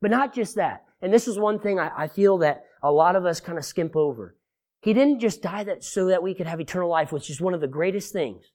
But 0.00 0.10
not 0.10 0.34
just 0.34 0.56
that. 0.56 0.82
And 1.00 1.14
this 1.14 1.28
is 1.28 1.38
one 1.38 1.60
thing 1.60 1.78
I, 1.78 1.92
I 1.96 2.08
feel 2.08 2.38
that 2.38 2.64
a 2.82 2.90
lot 2.90 3.14
of 3.14 3.24
us 3.24 3.38
kind 3.38 3.56
of 3.56 3.64
skimp 3.64 3.94
over. 3.94 4.34
He 4.82 4.92
didn't 4.92 5.20
just 5.20 5.42
die 5.42 5.64
that 5.64 5.84
so 5.84 6.06
that 6.06 6.22
we 6.22 6.34
could 6.34 6.48
have 6.48 6.60
eternal 6.60 6.90
life, 6.90 7.12
which 7.12 7.30
is 7.30 7.40
one 7.40 7.54
of 7.54 7.60
the 7.60 7.68
greatest 7.68 8.12
things, 8.12 8.50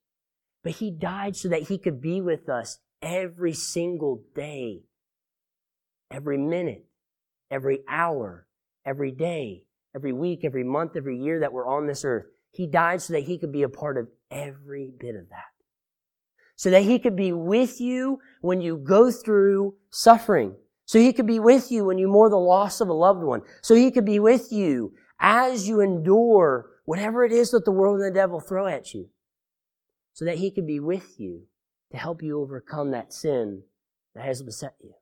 but 0.64 0.74
he 0.74 0.92
died 0.92 1.36
so 1.38 1.48
that 1.48 1.64
he 1.70 1.78
could 1.78 2.02
be 2.02 2.22
with 2.22 2.50
us 2.50 2.80
every 3.02 3.54
single 3.54 4.24
day, 4.36 4.82
every 6.12 6.38
minute, 6.38 6.86
every 7.50 7.80
hour, 7.88 8.46
every 8.86 9.12
day, 9.12 9.64
every 9.96 10.12
week, 10.12 10.42
every 10.44 10.66
month, 10.66 10.98
every 10.98 11.18
year 11.18 11.40
that 11.40 11.54
we're 11.54 11.68
on 11.68 11.88
this 11.88 12.04
earth. 12.04 12.26
He 12.52 12.68
died 12.68 13.02
so 13.02 13.14
that 13.14 13.24
he 13.24 13.38
could 13.38 13.54
be 13.54 13.64
a 13.64 13.70
part 13.70 13.98
of 13.98 14.10
every 14.30 14.92
bit 15.00 15.16
of 15.16 15.30
that. 15.30 15.46
so 16.58 16.72
that 16.72 16.82
he 16.84 17.00
could 17.00 17.16
be 17.16 17.32
with 17.32 17.80
you 17.80 18.20
when 18.42 18.60
you 18.60 18.78
go 18.78 19.12
through 19.12 19.76
suffering. 19.92 20.56
So 20.86 21.00
he 21.00 21.14
could 21.14 21.28
be 21.28 21.40
with 21.40 21.72
you 21.72 21.86
when 21.86 21.98
you 21.98 22.08
mourn 22.08 22.32
the 22.32 22.38
loss 22.38 22.82
of 22.82 22.90
a 22.90 22.94
loved 22.94 23.24
one. 23.24 23.42
So 23.62 23.76
he 23.76 23.92
could 23.92 24.06
be 24.06 24.20
with 24.20 24.52
you 24.52 24.94
as 25.20 25.68
you 25.68 25.82
endure 25.82 26.70
whatever 26.86 27.24
it 27.26 27.32
is 27.32 27.52
that 27.52 27.66
the 27.66 27.72
world 27.72 28.00
and 28.00 28.06
the 28.06 28.20
devil 28.20 28.40
throw 28.40 28.68
at 28.68 28.94
you. 28.94 29.10
So 30.14 30.26
that 30.26 30.38
he 30.38 30.50
could 30.50 30.66
be 30.66 30.80
with 30.80 31.20
you 31.20 31.44
to 31.92 31.98
help 31.98 32.24
you 32.24 32.42
overcome 32.42 32.92
that 32.92 33.14
sin 33.14 33.64
that 34.16 34.26
has 34.26 34.42
beset 34.42 34.76
you. 34.82 34.94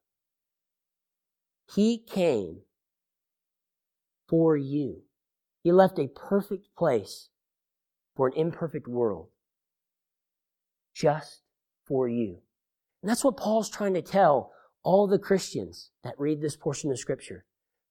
He 1.74 1.98
came 1.98 2.60
for 4.28 4.58
you. 4.58 5.04
He 5.64 5.72
left 5.72 6.00
a 6.00 6.08
perfect 6.08 6.68
place 6.78 7.30
for 8.16 8.28
an 8.28 8.34
imperfect 8.36 8.88
world 8.88 9.30
just 10.94 11.42
for 11.86 12.08
you. 12.08 12.40
And 13.02 13.10
that's 13.10 13.24
what 13.24 13.38
Paul's 13.38 13.70
trying 13.70 13.94
to 13.94 14.02
tell 14.02 14.52
all 14.84 15.08
the 15.08 15.20
Christians 15.20 15.92
that 16.04 16.20
read 16.20 16.42
this 16.42 16.56
portion 16.56 16.92
of 16.92 17.00
scripture. 17.00 17.46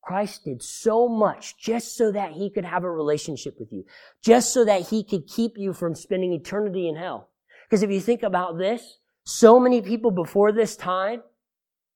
Christ 0.05 0.45
did 0.45 0.63
so 0.63 1.09
much 1.09 1.57
just 1.57 1.97
so 1.97 2.13
that 2.13 2.33
he 2.33 2.51
could 2.51 2.65
have 2.65 2.85
a 2.85 2.91
relationship 2.91 3.55
with 3.59 3.73
you, 3.73 3.85
just 4.23 4.53
so 4.53 4.65
that 4.65 4.89
he 4.89 5.03
could 5.03 5.27
keep 5.27 5.53
you 5.57 5.73
from 5.73 5.95
spending 5.95 6.33
eternity 6.33 6.89
in 6.89 6.97
hell. 6.97 7.31
Because 7.65 7.83
if 7.83 7.91
you 7.91 8.01
think 8.01 8.23
about 8.23 8.59
this, 8.59 8.99
so 9.25 9.59
many 9.59 9.81
people 9.81 10.11
before 10.11 10.53
this 10.53 10.77
time 10.77 11.23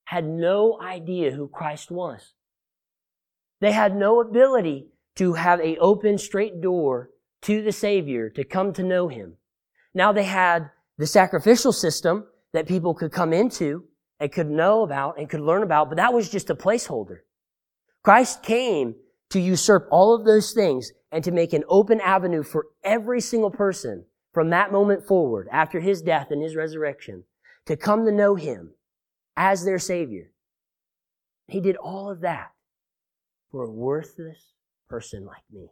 had 0.05 0.25
no 0.25 0.81
idea 0.81 1.31
who 1.31 1.47
Christ 1.47 1.91
was. 1.91 2.33
They 3.61 3.71
had 3.71 3.95
no 3.95 4.21
ability 4.21 4.87
to 5.17 5.33
have 5.33 5.59
a 5.59 5.77
open, 5.77 6.17
straight 6.17 6.61
door 6.61 7.11
to 7.43 7.61
the 7.61 7.71
Savior 7.71 8.29
to 8.31 8.43
come 8.43 8.73
to 8.73 8.83
know 8.83 9.07
Him. 9.07 9.35
Now 9.93 10.11
they 10.11 10.23
had 10.23 10.71
the 10.97 11.05
sacrificial 11.05 11.71
system 11.71 12.25
that 12.53 12.67
people 12.67 12.95
could 12.95 13.11
come 13.11 13.33
into 13.33 13.83
and 14.19 14.31
could 14.31 14.49
know 14.49 14.81
about 14.81 15.19
and 15.19 15.29
could 15.29 15.41
learn 15.41 15.61
about, 15.61 15.89
but 15.89 15.97
that 15.97 16.13
was 16.13 16.29
just 16.29 16.49
a 16.49 16.55
placeholder. 16.55 17.19
Christ 18.03 18.43
came 18.43 18.95
to 19.29 19.39
usurp 19.39 19.87
all 19.91 20.15
of 20.15 20.25
those 20.25 20.51
things 20.51 20.91
and 21.11 21.23
to 21.23 21.31
make 21.31 21.53
an 21.53 21.63
open 21.67 21.99
avenue 22.01 22.43
for 22.43 22.67
every 22.83 23.21
single 23.21 23.51
person 23.51 24.05
from 24.33 24.49
that 24.51 24.71
moment 24.71 25.03
forward, 25.03 25.47
after 25.51 25.79
his 25.79 26.01
death 26.01 26.27
and 26.29 26.41
his 26.41 26.55
resurrection, 26.55 27.23
to 27.65 27.75
come 27.75 28.05
to 28.05 28.11
know 28.11 28.35
him 28.35 28.71
as 29.35 29.65
their 29.65 29.79
Savior. 29.79 30.31
He 31.47 31.59
did 31.59 31.75
all 31.77 32.11
of 32.11 32.21
that 32.21 32.51
for 33.51 33.63
a 33.63 33.71
worthless 33.71 34.53
person 34.87 35.25
like 35.25 35.43
me. 35.51 35.67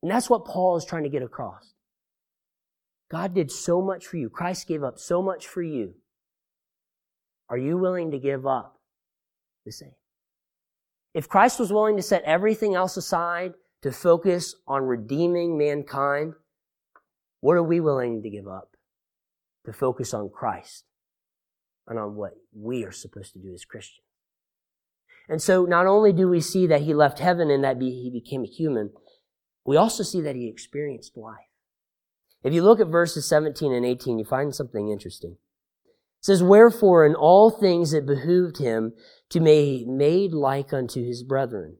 And 0.00 0.10
that's 0.10 0.30
what 0.30 0.44
Paul 0.44 0.76
is 0.76 0.84
trying 0.84 1.02
to 1.02 1.08
get 1.08 1.22
across. 1.22 1.74
God 3.10 3.34
did 3.34 3.50
so 3.50 3.82
much 3.82 4.06
for 4.06 4.16
you. 4.16 4.30
Christ 4.30 4.68
gave 4.68 4.82
up 4.82 4.98
so 4.98 5.22
much 5.22 5.46
for 5.46 5.62
you. 5.62 5.94
Are 7.48 7.58
you 7.58 7.76
willing 7.76 8.12
to 8.12 8.18
give 8.18 8.46
up 8.46 8.80
the 9.66 9.72
same? 9.72 9.92
If 11.14 11.28
Christ 11.28 11.60
was 11.60 11.72
willing 11.72 11.96
to 11.96 12.02
set 12.02 12.22
everything 12.24 12.74
else 12.74 12.96
aside 12.96 13.54
to 13.82 13.92
focus 13.92 14.54
on 14.66 14.84
redeeming 14.84 15.58
mankind, 15.58 16.34
what 17.40 17.56
are 17.56 17.62
we 17.62 17.80
willing 17.80 18.22
to 18.22 18.30
give 18.30 18.48
up 18.48 18.76
to 19.66 19.72
focus 19.72 20.14
on 20.14 20.30
Christ 20.30 20.84
and 21.86 21.98
on 21.98 22.14
what 22.14 22.34
we 22.54 22.84
are 22.84 22.92
supposed 22.92 23.32
to 23.34 23.40
do 23.40 23.52
as 23.52 23.64
Christians? 23.64 24.06
And 25.28 25.40
so 25.40 25.64
not 25.64 25.86
only 25.86 26.12
do 26.12 26.28
we 26.28 26.40
see 26.40 26.66
that 26.66 26.82
he 26.82 26.94
left 26.94 27.18
heaven 27.18 27.50
and 27.50 27.62
that 27.62 27.80
he 27.80 28.10
became 28.12 28.44
a 28.44 28.48
human, 28.48 28.90
we 29.64 29.76
also 29.76 30.02
see 30.02 30.20
that 30.22 30.36
he 30.36 30.48
experienced 30.48 31.16
life. 31.16 31.38
If 32.42 32.52
you 32.52 32.62
look 32.62 32.80
at 32.80 32.88
verses 32.88 33.28
17 33.28 33.72
and 33.72 33.86
18, 33.86 34.18
you 34.18 34.24
find 34.24 34.54
something 34.54 34.90
interesting. 34.90 35.36
It 36.20 36.24
says, 36.24 36.42
Wherefore 36.42 37.06
in 37.06 37.14
all 37.14 37.50
things 37.50 37.92
it 37.92 38.06
behooved 38.06 38.58
him 38.58 38.94
to 39.32 39.40
be 39.40 39.86
made 39.88 40.32
like 40.32 40.74
unto 40.74 41.02
his 41.02 41.22
brethren, 41.22 41.78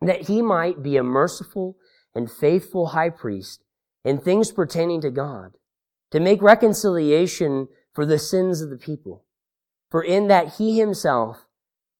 that 0.00 0.22
he 0.28 0.40
might 0.40 0.82
be 0.82 0.96
a 0.96 1.02
merciful 1.02 1.76
and 2.14 2.30
faithful 2.30 2.86
high 2.86 3.10
priest 3.10 3.62
in 4.02 4.18
things 4.18 4.50
pertaining 4.50 5.02
to 5.02 5.10
God, 5.10 5.52
to 6.10 6.18
make 6.18 6.40
reconciliation 6.40 7.68
for 7.92 8.06
the 8.06 8.18
sins 8.18 8.62
of 8.62 8.70
the 8.70 8.78
people. 8.78 9.24
For 9.90 10.02
in 10.02 10.28
that 10.28 10.54
he 10.54 10.78
himself 10.78 11.44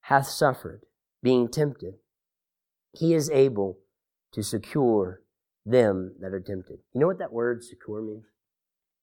hath 0.03 0.27
suffered, 0.27 0.81
being 1.23 1.49
tempted, 1.49 1.95
he 2.93 3.13
is 3.13 3.29
able 3.31 3.81
to 4.33 4.43
secure 4.43 5.21
them 5.67 6.15
that 6.21 6.33
are 6.33 6.41
tempted. 6.41 6.79
You 6.95 7.01
know 7.03 7.07
what 7.07 7.19
that 7.19 7.35
word 7.35 7.63
secure 7.63 8.01
means? 8.01 8.25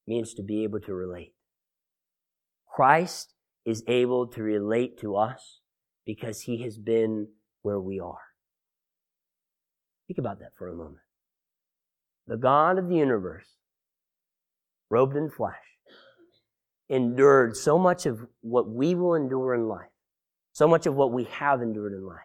It 0.06 0.10
means 0.10 0.34
to 0.34 0.42
be 0.42 0.64
able 0.64 0.80
to 0.80 0.92
relate. 0.92 1.34
Christ 2.66 3.34
is 3.64 3.84
able 3.86 4.26
to 4.28 4.42
relate 4.42 4.98
to 5.00 5.14
us 5.14 5.60
because 6.08 6.40
he 6.40 6.62
has 6.62 6.78
been 6.78 7.28
where 7.60 7.78
we 7.78 8.00
are. 8.00 8.16
Think 10.06 10.16
about 10.16 10.38
that 10.38 10.52
for 10.56 10.68
a 10.68 10.74
moment. 10.74 11.04
The 12.26 12.38
God 12.38 12.78
of 12.78 12.88
the 12.88 12.96
universe, 12.96 13.46
robed 14.88 15.16
in 15.16 15.28
flesh, 15.28 15.52
endured 16.88 17.58
so 17.58 17.78
much 17.78 18.06
of 18.06 18.20
what 18.40 18.70
we 18.70 18.94
will 18.94 19.16
endure 19.16 19.54
in 19.54 19.68
life, 19.68 19.90
so 20.54 20.66
much 20.66 20.86
of 20.86 20.94
what 20.94 21.12
we 21.12 21.24
have 21.24 21.60
endured 21.60 21.92
in 21.92 22.06
life, 22.06 22.20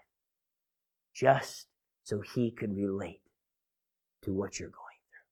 just 1.14 1.68
so 2.04 2.22
he 2.22 2.52
could 2.52 2.74
relate 2.78 3.20
to 4.24 4.32
what 4.32 4.62
you're 4.62 4.70
going 4.70 4.80
through. 5.10 5.28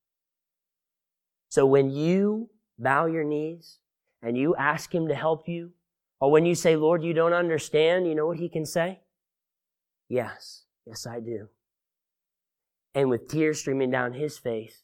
So 1.47 1.65
when 1.65 1.89
you 1.89 2.49
bow 2.77 3.05
your 3.05 3.23
knees 3.23 3.77
and 4.21 4.37
you 4.37 4.57
ask 4.57 4.93
him 4.93 5.07
to 5.07 5.15
help 5.15 5.47
you, 5.47 5.71
or 6.21 6.31
when 6.31 6.45
you 6.45 6.55
say, 6.55 6.75
Lord, 6.75 7.03
you 7.03 7.13
don't 7.13 7.33
understand, 7.33 8.07
you 8.07 8.15
know 8.15 8.27
what 8.27 8.37
he 8.37 8.47
can 8.47 8.65
say? 8.65 8.99
Yes, 10.07 10.63
yes, 10.85 11.07
I 11.07 11.19
do. 11.19 11.49
And 12.93 13.09
with 13.09 13.27
tears 13.27 13.59
streaming 13.59 13.89
down 13.89 14.13
his 14.13 14.37
face, 14.37 14.83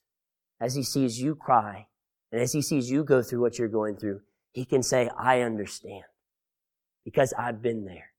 as 0.59 0.73
he 0.73 0.81
sees 0.81 1.21
you 1.21 1.35
cry, 1.35 1.87
and 2.31 2.41
as 2.41 2.53
he 2.53 2.61
sees 2.61 2.89
you 2.89 3.03
go 3.03 3.21
through 3.21 3.41
what 3.41 3.59
you're 3.59 3.67
going 3.67 3.97
through, 3.97 4.21
he 4.51 4.65
can 4.65 4.81
say, 4.81 5.09
I 5.17 5.41
understand. 5.41 6.03
Because 7.05 7.33
I've 7.37 7.61
been 7.61 7.85
there. 7.85 8.09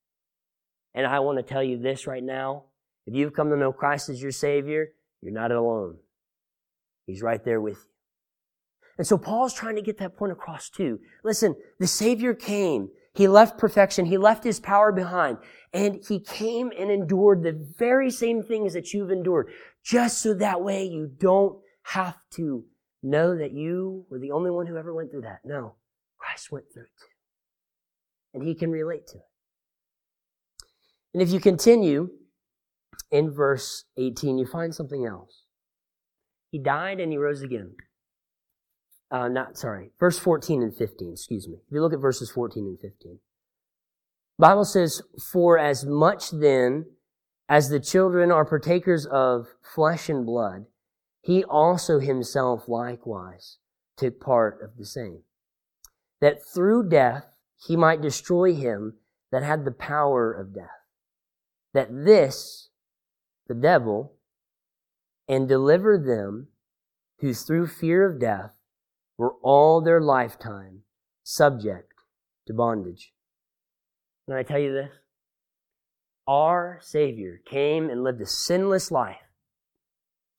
And 0.95 1.05
I 1.05 1.19
want 1.19 1.37
to 1.37 1.43
tell 1.43 1.61
you 1.61 1.77
this 1.77 2.07
right 2.07 2.23
now. 2.23 2.63
If 3.05 3.13
you've 3.13 3.33
come 3.33 3.49
to 3.49 3.57
know 3.57 3.71
Christ 3.71 4.09
as 4.09 4.21
your 4.21 4.31
Savior, 4.31 4.93
you're 5.21 5.33
not 5.33 5.51
alone. 5.51 5.97
He's 7.05 7.21
right 7.21 7.43
there 7.43 7.59
with 7.59 7.75
you. 7.75 7.91
And 8.97 9.05
so 9.05 9.17
Paul's 9.17 9.53
trying 9.53 9.75
to 9.75 9.81
get 9.81 9.97
that 9.97 10.15
point 10.17 10.31
across 10.31 10.69
too. 10.69 10.99
Listen, 11.23 11.55
the 11.79 11.87
Savior 11.87 12.33
came. 12.33 12.89
He 13.13 13.27
left 13.27 13.57
perfection. 13.57 14.05
He 14.05 14.17
left 14.17 14.43
his 14.43 14.59
power 14.59 14.91
behind. 14.91 15.37
And 15.73 16.03
he 16.07 16.19
came 16.19 16.71
and 16.77 16.89
endured 16.91 17.43
the 17.43 17.53
very 17.77 18.11
same 18.11 18.43
things 18.43 18.73
that 18.73 18.93
you've 18.93 19.11
endured. 19.11 19.51
Just 19.83 20.21
so 20.21 20.33
that 20.35 20.61
way 20.61 20.85
you 20.85 21.07
don't 21.07 21.59
have 21.83 22.17
to 22.31 22.65
know 23.01 23.37
that 23.37 23.51
you 23.51 24.05
were 24.09 24.19
the 24.19 24.31
only 24.31 24.51
one 24.51 24.67
who 24.67 24.77
ever 24.77 24.93
went 24.93 25.11
through 25.11 25.21
that. 25.21 25.39
No. 25.43 25.75
Christ 26.17 26.51
went 26.51 26.65
through 26.73 26.83
it. 26.83 26.89
And 28.33 28.43
he 28.43 28.53
can 28.53 28.71
relate 28.71 29.07
to 29.07 29.17
it. 29.17 29.23
And 31.13 31.23
if 31.23 31.31
you 31.31 31.39
continue 31.39 32.09
in 33.11 33.31
verse 33.31 33.85
18, 33.97 34.37
you 34.37 34.45
find 34.45 34.75
something 34.75 35.05
else. 35.05 35.45
He 36.51 36.59
died 36.59 36.99
and 36.99 37.11
he 37.11 37.17
rose 37.17 37.41
again. 37.41 37.73
Uh, 39.11 39.27
not, 39.27 39.57
sorry, 39.57 39.91
verse 39.99 40.19
14 40.19 40.61
and 40.61 40.75
15, 40.75 41.13
excuse 41.13 41.47
me. 41.47 41.55
If 41.67 41.73
you 41.73 41.81
look 41.81 41.93
at 41.93 41.99
verses 41.99 42.29
14 42.31 42.65
and 42.65 42.79
15. 42.79 43.19
Bible 44.37 44.65
says, 44.65 45.01
For 45.31 45.57
as 45.57 45.85
much 45.85 46.31
then 46.31 46.85
as 47.47 47.69
the 47.69 47.79
children 47.79 48.31
are 48.31 48.45
partakers 48.45 49.05
of 49.05 49.47
flesh 49.61 50.09
and 50.09 50.25
blood, 50.25 50.65
he 51.21 51.43
also 51.43 51.99
himself 51.99 52.67
likewise 52.67 53.57
took 53.97 54.21
part 54.21 54.61
of 54.61 54.77
the 54.77 54.85
same. 54.85 55.23
That 56.21 56.39
through 56.53 56.89
death 56.89 57.25
he 57.67 57.75
might 57.75 58.01
destroy 58.01 58.53
him 58.53 58.95
that 59.31 59.43
had 59.43 59.65
the 59.65 59.71
power 59.71 60.31
of 60.31 60.53
death. 60.53 60.69
That 61.73 61.89
this 61.91 62.69
the 63.49 63.55
devil, 63.55 64.13
and 65.27 65.49
deliver 65.49 65.97
them 65.97 66.47
who 67.19 67.33
through 67.33 67.67
fear 67.67 68.05
of 68.09 68.21
death 68.21 68.51
were 69.19 69.35
all 69.43 69.81
their 69.81 69.99
lifetime 69.99 70.79
subject 71.23 71.91
to 72.47 72.53
bondage. 72.53 73.11
Can 74.25 74.37
I 74.37 74.43
tell 74.43 74.57
you 74.57 74.71
this? 74.71 74.91
Our 76.25 76.79
Savior 76.81 77.41
came 77.45 77.89
and 77.89 78.01
lived 78.01 78.21
a 78.21 78.25
sinless 78.25 78.91
life. 78.91 79.17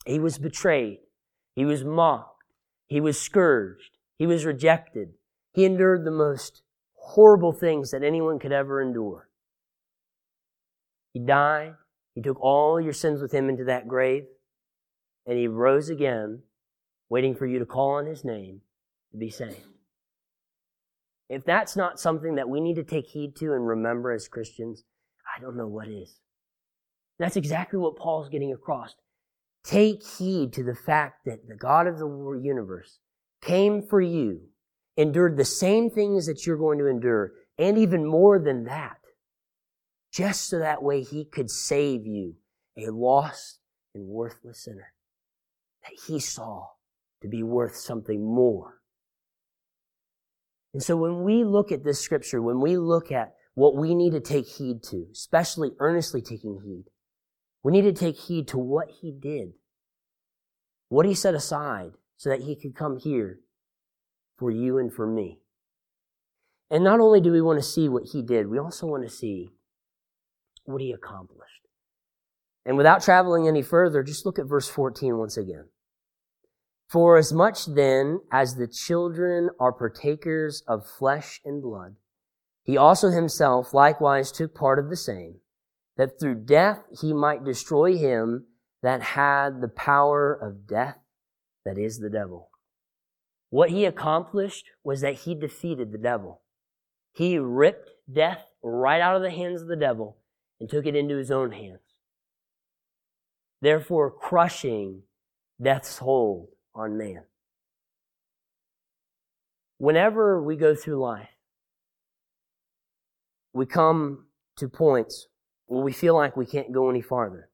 He 0.07 0.19
was 0.19 0.39
betrayed. 0.39 1.01
He 1.55 1.67
was 1.67 1.85
mocked. 1.85 2.55
He 2.87 3.03
was 3.03 3.21
scourged. 3.21 3.99
He 4.19 4.27
was 4.27 4.47
rejected. 4.47 5.11
He 5.53 5.67
endured 5.67 6.07
the 6.07 6.11
most 6.11 6.63
horrible 6.95 7.53
things 7.53 7.91
that 7.91 8.03
anyone 8.03 8.39
could 8.39 8.53
ever 8.53 8.81
endure. 8.81 9.29
He 11.13 11.21
died. 11.21 11.75
He 12.15 12.23
took 12.23 12.41
all 12.41 12.81
your 12.81 12.95
sins 12.95 13.21
with 13.21 13.33
him 13.33 13.51
into 13.51 13.65
that 13.65 13.89
grave, 13.89 14.25
and 15.27 15.39
he 15.39 15.49
rose 15.49 15.91
again, 15.91 16.45
waiting 17.11 17.35
for 17.35 17.47
you 17.47 17.59
to 17.59 17.67
call 17.67 17.91
on 17.91 18.07
his 18.07 18.25
name 18.25 18.63
to 19.13 19.19
be 19.19 19.31
saved. 19.31 19.67
if 21.31 21.45
that's 21.45 21.77
not 21.77 22.01
something 22.01 22.35
that 22.35 22.49
we 22.49 22.61
need 22.61 22.75
to 22.75 22.83
take 22.83 23.07
heed 23.07 23.37
to 23.37 23.53
and 23.53 23.67
remember 23.67 24.11
as 24.11 24.27
Christians, 24.27 24.83
I 25.37 25.41
don't 25.41 25.57
know 25.57 25.69
what 25.69 25.87
is. 25.87 26.17
That's 27.21 27.37
exactly 27.37 27.79
what 27.79 27.97
Paul's 27.97 28.29
getting 28.29 28.53
across. 28.53 28.97
Take 29.63 30.03
heed 30.05 30.53
to 30.55 30.65
the 30.65 30.75
fact 30.75 31.25
that 31.27 31.47
the 31.49 31.55
God 31.55 31.87
of 31.87 31.99
the 31.99 32.41
universe 32.43 32.99
came 33.41 33.81
for 33.81 34.01
you, 34.01 34.41
endured 34.97 35.37
the 35.37 35.45
same 35.45 35.89
things 35.89 36.27
that 36.27 36.47
you're 36.47 36.57
going 36.57 36.79
to 36.79 36.89
endure, 36.89 37.33
and 37.59 37.79
even 37.79 38.05
more 38.05 38.39
than 38.41 38.65
that, 38.65 38.97
just 40.13 40.49
so 40.49 40.59
that 40.59 40.83
way 40.83 41.03
he 41.03 41.25
could 41.25 41.51
save 41.51 42.07
you, 42.07 42.35
a 42.77 42.91
lost 42.91 43.61
and 43.95 44.07
worthless 44.07 44.65
sinner 44.65 44.95
that 45.85 45.93
he 46.09 46.19
saw 46.19 46.67
to 47.23 47.29
be 47.29 47.43
worth 47.43 47.77
something 47.77 48.25
more. 48.25 48.80
And 50.73 50.83
so 50.83 50.97
when 50.97 51.25
we 51.25 51.45
look 51.45 51.73
at 51.73 51.85
this 51.85 52.01
scripture, 52.01 52.41
when 52.41 52.61
we 52.61 52.77
look 52.77 53.11
at 53.11 53.35
what 53.55 53.77
we 53.77 53.95
need 53.95 54.13
to 54.13 54.21
take 54.21 54.47
heed 54.47 54.83
to, 54.85 55.07
especially 55.13 55.73
earnestly 55.81 56.23
taking 56.23 56.61
heed, 56.65 56.85
we 57.63 57.73
need 57.73 57.83
to 57.83 57.93
take 57.93 58.17
heed 58.17 58.49
to 58.49 58.59
what 58.59 58.89
he 59.01 59.13
did, 59.13 59.53
what 60.89 61.07
he 61.07 61.15
set 61.15 61.35
aside 61.35 61.93
so 62.17 62.31
that 62.31 62.43
he 62.43 62.55
could 62.55 62.75
come 62.75 62.99
here 62.99 63.41
for 64.39 64.51
you 64.51 64.79
and 64.79 64.93
for 64.93 65.07
me. 65.07 65.41
And 66.71 66.85
not 66.85 67.01
only 67.01 67.21
do 67.21 67.33
we 67.33 67.43
want 67.43 67.59
to 67.59 67.69
see 67.69 67.89
what 67.89 68.05
he 68.13 68.23
did, 68.23 68.49
we 68.49 68.59
also 68.59 68.87
want 68.87 69.03
to 69.03 69.11
see 69.11 69.51
what 70.65 70.81
he 70.81 70.93
accomplished. 70.93 71.67
And 72.65 72.77
without 72.77 73.03
traveling 73.03 73.49
any 73.49 73.63
further, 73.63 74.03
just 74.03 74.25
look 74.25 74.39
at 74.39 74.47
verse 74.47 74.69
14 74.69 75.19
once 75.19 75.37
again. 75.37 75.67
For 76.91 77.17
as 77.17 77.33
much 77.33 77.67
then 77.67 78.21
as 78.33 78.57
the 78.57 78.67
children 78.67 79.51
are 79.61 79.73
partakers 79.73 80.65
of 80.67 80.85
flesh 80.85 81.41
and 81.45 81.63
blood, 81.63 81.95
he 82.65 82.77
also 82.77 83.11
himself 83.11 83.73
likewise 83.73 84.33
took 84.33 84.57
part 84.57 84.81
of 84.81 84.91
the 84.91 84.97
same, 84.97 85.37
that 85.97 86.19
through 86.19 86.47
death 86.47 86.83
he 87.01 87.13
might 87.13 87.45
destroy 87.45 87.97
him 87.97 88.47
that 88.83 89.03
had 89.03 89.61
the 89.61 89.69
power 89.69 90.35
of 90.35 90.67
death, 90.67 90.99
that 91.65 91.79
is 91.79 92.01
the 92.01 92.11
devil. 92.11 92.51
What 93.51 93.71
he 93.71 93.85
accomplished 93.85 94.71
was 94.83 95.01
that 95.03 95.15
he 95.15 95.37
defeated 95.37 95.93
the 95.93 95.99
devil. 95.99 96.43
He 97.13 97.39
ripped 97.39 97.91
death 98.13 98.45
right 98.65 99.01
out 99.01 99.15
of 99.15 99.23
the 99.23 99.31
hands 99.31 99.63
of 99.63 99.69
the 99.69 99.77
devil 99.77 100.17
and 100.59 100.69
took 100.69 100.87
it 100.87 100.97
into 100.97 101.17
his 101.17 101.31
own 101.31 101.53
hands. 101.53 101.83
Therefore, 103.61 104.11
crushing 104.11 105.03
death's 105.61 105.99
hold 105.99 106.49
on 106.75 106.97
man. 106.97 107.25
Whenever 109.79 110.43
we 110.43 110.57
go 110.57 110.75
through 110.75 111.01
life, 111.01 111.29
we 113.53 113.67
come 113.67 114.27
to 114.57 114.69
points 114.69 115.27
where 115.67 115.83
we 115.83 115.93
feel 115.93 116.15
like 116.15 116.37
we 116.37 116.47
can't 116.47 116.73
go 116.73 116.91
any 116.91 117.01
farther. 117.01 117.49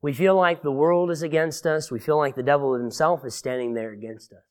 We 0.00 0.12
feel 0.12 0.36
like 0.36 0.62
the 0.62 0.72
world 0.72 1.10
is 1.10 1.22
against 1.22 1.66
us. 1.66 1.90
We 1.90 1.98
feel 1.98 2.18
like 2.18 2.34
the 2.34 2.42
devil 2.42 2.74
himself 2.74 3.24
is 3.24 3.34
standing 3.34 3.74
there 3.74 3.92
against 3.92 4.32
us. 4.32 4.44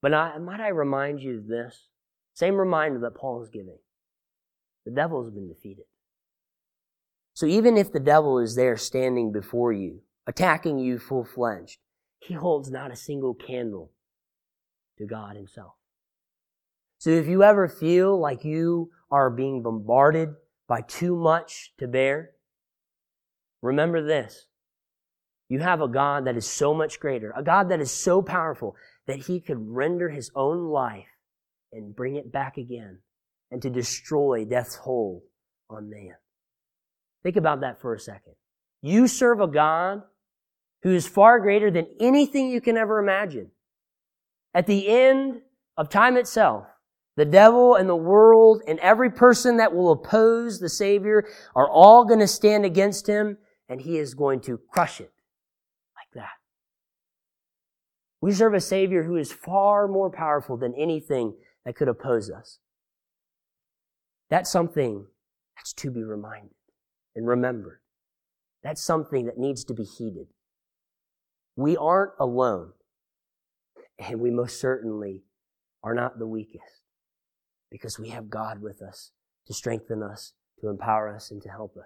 But 0.00 0.14
I, 0.14 0.38
might 0.38 0.60
I 0.60 0.68
remind 0.68 1.20
you 1.20 1.38
of 1.38 1.46
this? 1.46 1.88
Same 2.34 2.56
reminder 2.56 3.00
that 3.00 3.16
Paul 3.16 3.42
is 3.42 3.48
giving. 3.48 3.78
The 4.84 4.92
devil 4.92 5.22
has 5.22 5.32
been 5.32 5.48
defeated. 5.48 5.84
So 7.34 7.46
even 7.46 7.76
if 7.76 7.92
the 7.92 8.00
devil 8.00 8.38
is 8.38 8.54
there 8.54 8.76
standing 8.76 9.32
before 9.32 9.72
you, 9.72 10.02
attacking 10.26 10.78
you 10.78 10.98
full 10.98 11.24
fledged, 11.24 11.78
he 12.20 12.34
holds 12.34 12.70
not 12.70 12.92
a 12.92 12.96
single 12.96 13.34
candle 13.34 13.90
to 14.98 15.06
God 15.06 15.36
himself. 15.36 15.72
So 16.98 17.10
if 17.10 17.26
you 17.26 17.42
ever 17.42 17.66
feel 17.66 18.18
like 18.20 18.44
you 18.44 18.90
are 19.10 19.30
being 19.30 19.62
bombarded 19.62 20.30
by 20.68 20.82
too 20.82 21.16
much 21.16 21.72
to 21.78 21.88
bear, 21.88 22.30
remember 23.62 24.06
this. 24.06 24.46
You 25.48 25.58
have 25.60 25.80
a 25.80 25.88
God 25.88 26.26
that 26.26 26.36
is 26.36 26.46
so 26.46 26.74
much 26.74 27.00
greater, 27.00 27.32
a 27.34 27.42
God 27.42 27.70
that 27.70 27.80
is 27.80 27.90
so 27.90 28.22
powerful 28.22 28.76
that 29.06 29.24
he 29.26 29.40
could 29.40 29.58
render 29.58 30.10
his 30.10 30.30
own 30.36 30.68
life 30.68 31.08
and 31.72 31.96
bring 31.96 32.16
it 32.16 32.30
back 32.30 32.56
again 32.56 32.98
and 33.50 33.60
to 33.62 33.70
destroy 33.70 34.44
death's 34.44 34.76
hold 34.76 35.22
on 35.68 35.90
man. 35.90 36.14
Think 37.22 37.36
about 37.36 37.62
that 37.62 37.80
for 37.80 37.94
a 37.94 37.98
second. 37.98 38.34
You 38.82 39.08
serve 39.08 39.40
a 39.40 39.48
God 39.48 40.02
who 40.82 40.94
is 40.94 41.06
far 41.06 41.40
greater 41.40 41.70
than 41.70 41.86
anything 42.00 42.50
you 42.50 42.60
can 42.60 42.76
ever 42.76 42.98
imagine. 42.98 43.50
At 44.54 44.66
the 44.66 44.88
end 44.88 45.42
of 45.76 45.88
time 45.88 46.16
itself, 46.16 46.66
the 47.16 47.24
devil 47.24 47.74
and 47.74 47.88
the 47.88 47.96
world 47.96 48.62
and 48.66 48.78
every 48.78 49.10
person 49.10 49.58
that 49.58 49.74
will 49.74 49.92
oppose 49.92 50.58
the 50.58 50.68
Savior 50.68 51.28
are 51.54 51.68
all 51.68 52.04
going 52.04 52.20
to 52.20 52.26
stand 52.26 52.64
against 52.64 53.06
him 53.06 53.36
and 53.68 53.80
he 53.80 53.98
is 53.98 54.14
going 54.14 54.40
to 54.40 54.58
crush 54.70 55.00
it 55.00 55.12
like 55.96 56.08
that. 56.14 56.30
We 58.20 58.32
serve 58.32 58.54
a 58.54 58.60
Savior 58.60 59.04
who 59.04 59.16
is 59.16 59.32
far 59.32 59.86
more 59.86 60.10
powerful 60.10 60.56
than 60.56 60.74
anything 60.74 61.34
that 61.64 61.76
could 61.76 61.88
oppose 61.88 62.30
us. 62.30 62.58
That's 64.30 64.50
something 64.50 65.06
that's 65.56 65.72
to 65.74 65.90
be 65.90 66.02
reminded 66.02 66.54
and 67.14 67.26
remembered. 67.26 67.80
That's 68.62 68.82
something 68.82 69.26
that 69.26 69.38
needs 69.38 69.64
to 69.64 69.74
be 69.74 69.84
heeded. 69.84 70.28
We 71.60 71.76
aren't 71.76 72.12
alone, 72.18 72.72
and 73.98 74.18
we 74.18 74.30
most 74.30 74.58
certainly 74.58 75.24
are 75.82 75.94
not 75.94 76.18
the 76.18 76.26
weakest 76.26 76.80
because 77.70 77.98
we 77.98 78.08
have 78.08 78.30
God 78.30 78.62
with 78.62 78.80
us 78.80 79.10
to 79.46 79.52
strengthen 79.52 80.02
us, 80.02 80.32
to 80.62 80.70
empower 80.70 81.14
us, 81.14 81.30
and 81.30 81.42
to 81.42 81.50
help 81.50 81.76
us. 81.76 81.84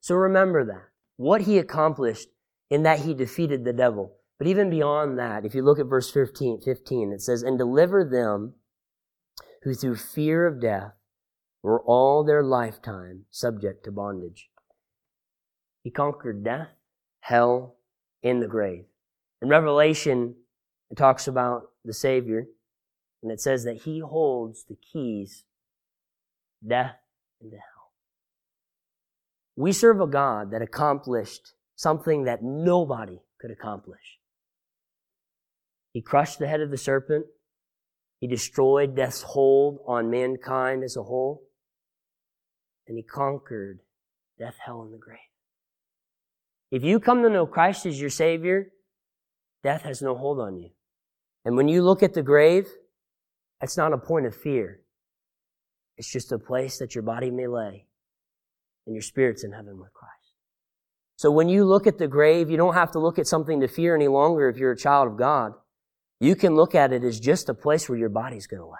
So 0.00 0.16
remember 0.16 0.64
that. 0.64 0.88
What 1.16 1.42
he 1.42 1.58
accomplished 1.58 2.30
in 2.68 2.82
that 2.82 2.98
he 2.98 3.14
defeated 3.14 3.64
the 3.64 3.72
devil. 3.72 4.16
But 4.38 4.48
even 4.48 4.70
beyond 4.70 5.16
that, 5.20 5.44
if 5.44 5.54
you 5.54 5.62
look 5.62 5.78
at 5.78 5.86
verse 5.86 6.10
15, 6.10 6.60
15 6.60 7.12
it 7.12 7.22
says, 7.22 7.44
And 7.44 7.58
deliver 7.58 8.04
them 8.04 8.54
who 9.62 9.72
through 9.72 9.96
fear 9.96 10.48
of 10.48 10.60
death 10.60 10.94
were 11.62 11.80
all 11.82 12.24
their 12.24 12.42
lifetime 12.42 13.26
subject 13.30 13.84
to 13.84 13.92
bondage. 13.92 14.50
He 15.84 15.92
conquered 15.92 16.42
death, 16.42 16.70
hell, 17.20 17.77
and 18.22 18.42
the 18.42 18.48
grave. 18.48 18.84
In 19.40 19.48
Revelation, 19.48 20.34
it 20.90 20.96
talks 20.96 21.28
about 21.28 21.70
the 21.84 21.92
Savior, 21.92 22.46
and 23.22 23.30
it 23.30 23.40
says 23.40 23.64
that 23.64 23.82
he 23.82 24.00
holds 24.00 24.64
the 24.64 24.76
keys, 24.76 25.44
death 26.66 26.96
and 27.40 27.52
hell. 27.52 27.60
We 29.56 29.72
serve 29.72 30.00
a 30.00 30.06
God 30.06 30.50
that 30.52 30.62
accomplished 30.62 31.52
something 31.76 32.24
that 32.24 32.42
nobody 32.42 33.20
could 33.40 33.50
accomplish. 33.50 34.18
He 35.92 36.00
crushed 36.02 36.38
the 36.38 36.48
head 36.48 36.60
of 36.60 36.70
the 36.70 36.76
serpent. 36.76 37.26
He 38.20 38.26
destroyed 38.26 38.96
death's 38.96 39.22
hold 39.22 39.78
on 39.86 40.10
mankind 40.10 40.82
as 40.82 40.96
a 40.96 41.02
whole 41.02 41.48
and 42.88 42.96
he 42.96 43.02
conquered 43.02 43.80
death, 44.38 44.56
hell, 44.64 44.82
and 44.82 44.92
the 44.92 44.98
grave. 44.98 45.18
If 46.70 46.84
you 46.84 47.00
come 47.00 47.22
to 47.22 47.30
know 47.30 47.46
Christ 47.46 47.86
as 47.86 48.00
your 48.00 48.10
Savior, 48.10 48.72
death 49.62 49.82
has 49.82 50.02
no 50.02 50.14
hold 50.14 50.38
on 50.38 50.56
you. 50.58 50.70
And 51.44 51.56
when 51.56 51.68
you 51.68 51.82
look 51.82 52.02
at 52.02 52.14
the 52.14 52.22
grave, 52.22 52.68
it's 53.62 53.76
not 53.76 53.92
a 53.92 53.98
point 53.98 54.26
of 54.26 54.36
fear. 54.36 54.80
It's 55.96 56.10
just 56.10 56.30
a 56.30 56.38
place 56.38 56.78
that 56.78 56.94
your 56.94 57.02
body 57.02 57.30
may 57.30 57.46
lay 57.46 57.86
and 58.86 58.94
your 58.94 59.02
spirit's 59.02 59.44
in 59.44 59.52
heaven 59.52 59.78
with 59.78 59.92
Christ. 59.92 60.14
So 61.16 61.30
when 61.30 61.48
you 61.48 61.64
look 61.64 61.86
at 61.86 61.98
the 61.98 62.06
grave, 62.06 62.50
you 62.50 62.56
don't 62.56 62.74
have 62.74 62.92
to 62.92 63.00
look 63.00 63.18
at 63.18 63.26
something 63.26 63.60
to 63.60 63.68
fear 63.68 63.96
any 63.96 64.06
longer 64.06 64.48
if 64.48 64.56
you're 64.56 64.72
a 64.72 64.76
child 64.76 65.08
of 65.08 65.16
God. 65.16 65.52
You 66.20 66.36
can 66.36 66.54
look 66.54 66.74
at 66.74 66.92
it 66.92 67.02
as 67.02 67.18
just 67.18 67.48
a 67.48 67.54
place 67.54 67.88
where 67.88 67.98
your 67.98 68.08
body's 68.08 68.46
going 68.46 68.62
to 68.62 68.66
lay. 68.66 68.76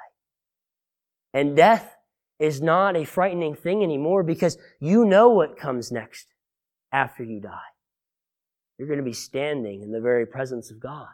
And 1.35 1.57
death 1.57 1.97
is 2.39 2.63
not 2.63 2.97
a 2.97 3.05
frightening 3.05 3.55
thing 3.55 3.83
anymore 3.83 4.23
because 4.23 4.57
you 4.81 5.05
know 5.05 5.31
what 5.31 5.59
comes 5.59 5.91
next 5.91 6.29
after 6.93 7.25
you 7.25 7.41
die. 7.41 7.59
You're 8.79 8.89
going 8.89 8.99
to 8.99 9.05
be 9.05 9.13
standing 9.13 9.83
in 9.83 9.91
the 9.91 10.01
very 10.01 10.27
presence 10.27 10.71
of 10.71 10.81
God. 10.81 11.09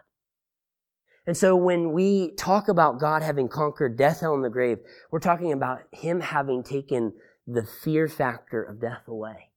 And 1.27 1.37
so 1.37 1.57
when 1.57 1.93
we 1.93 2.33
talk 2.33 2.69
about 2.69 3.01
God 3.01 3.23
having 3.23 3.49
conquered 3.49 3.97
death, 3.97 4.21
hell, 4.21 4.35
and 4.35 4.45
the 4.45 4.51
grave, 4.51 4.79
we're 5.11 5.21
talking 5.21 5.53
about 5.53 5.81
Him 5.93 6.21
having 6.21 6.63
taken 6.63 7.15
the 7.47 7.65
fear 7.65 8.09
factor 8.09 8.63
of 8.63 8.81
death 8.81 9.09
away. 9.09 9.51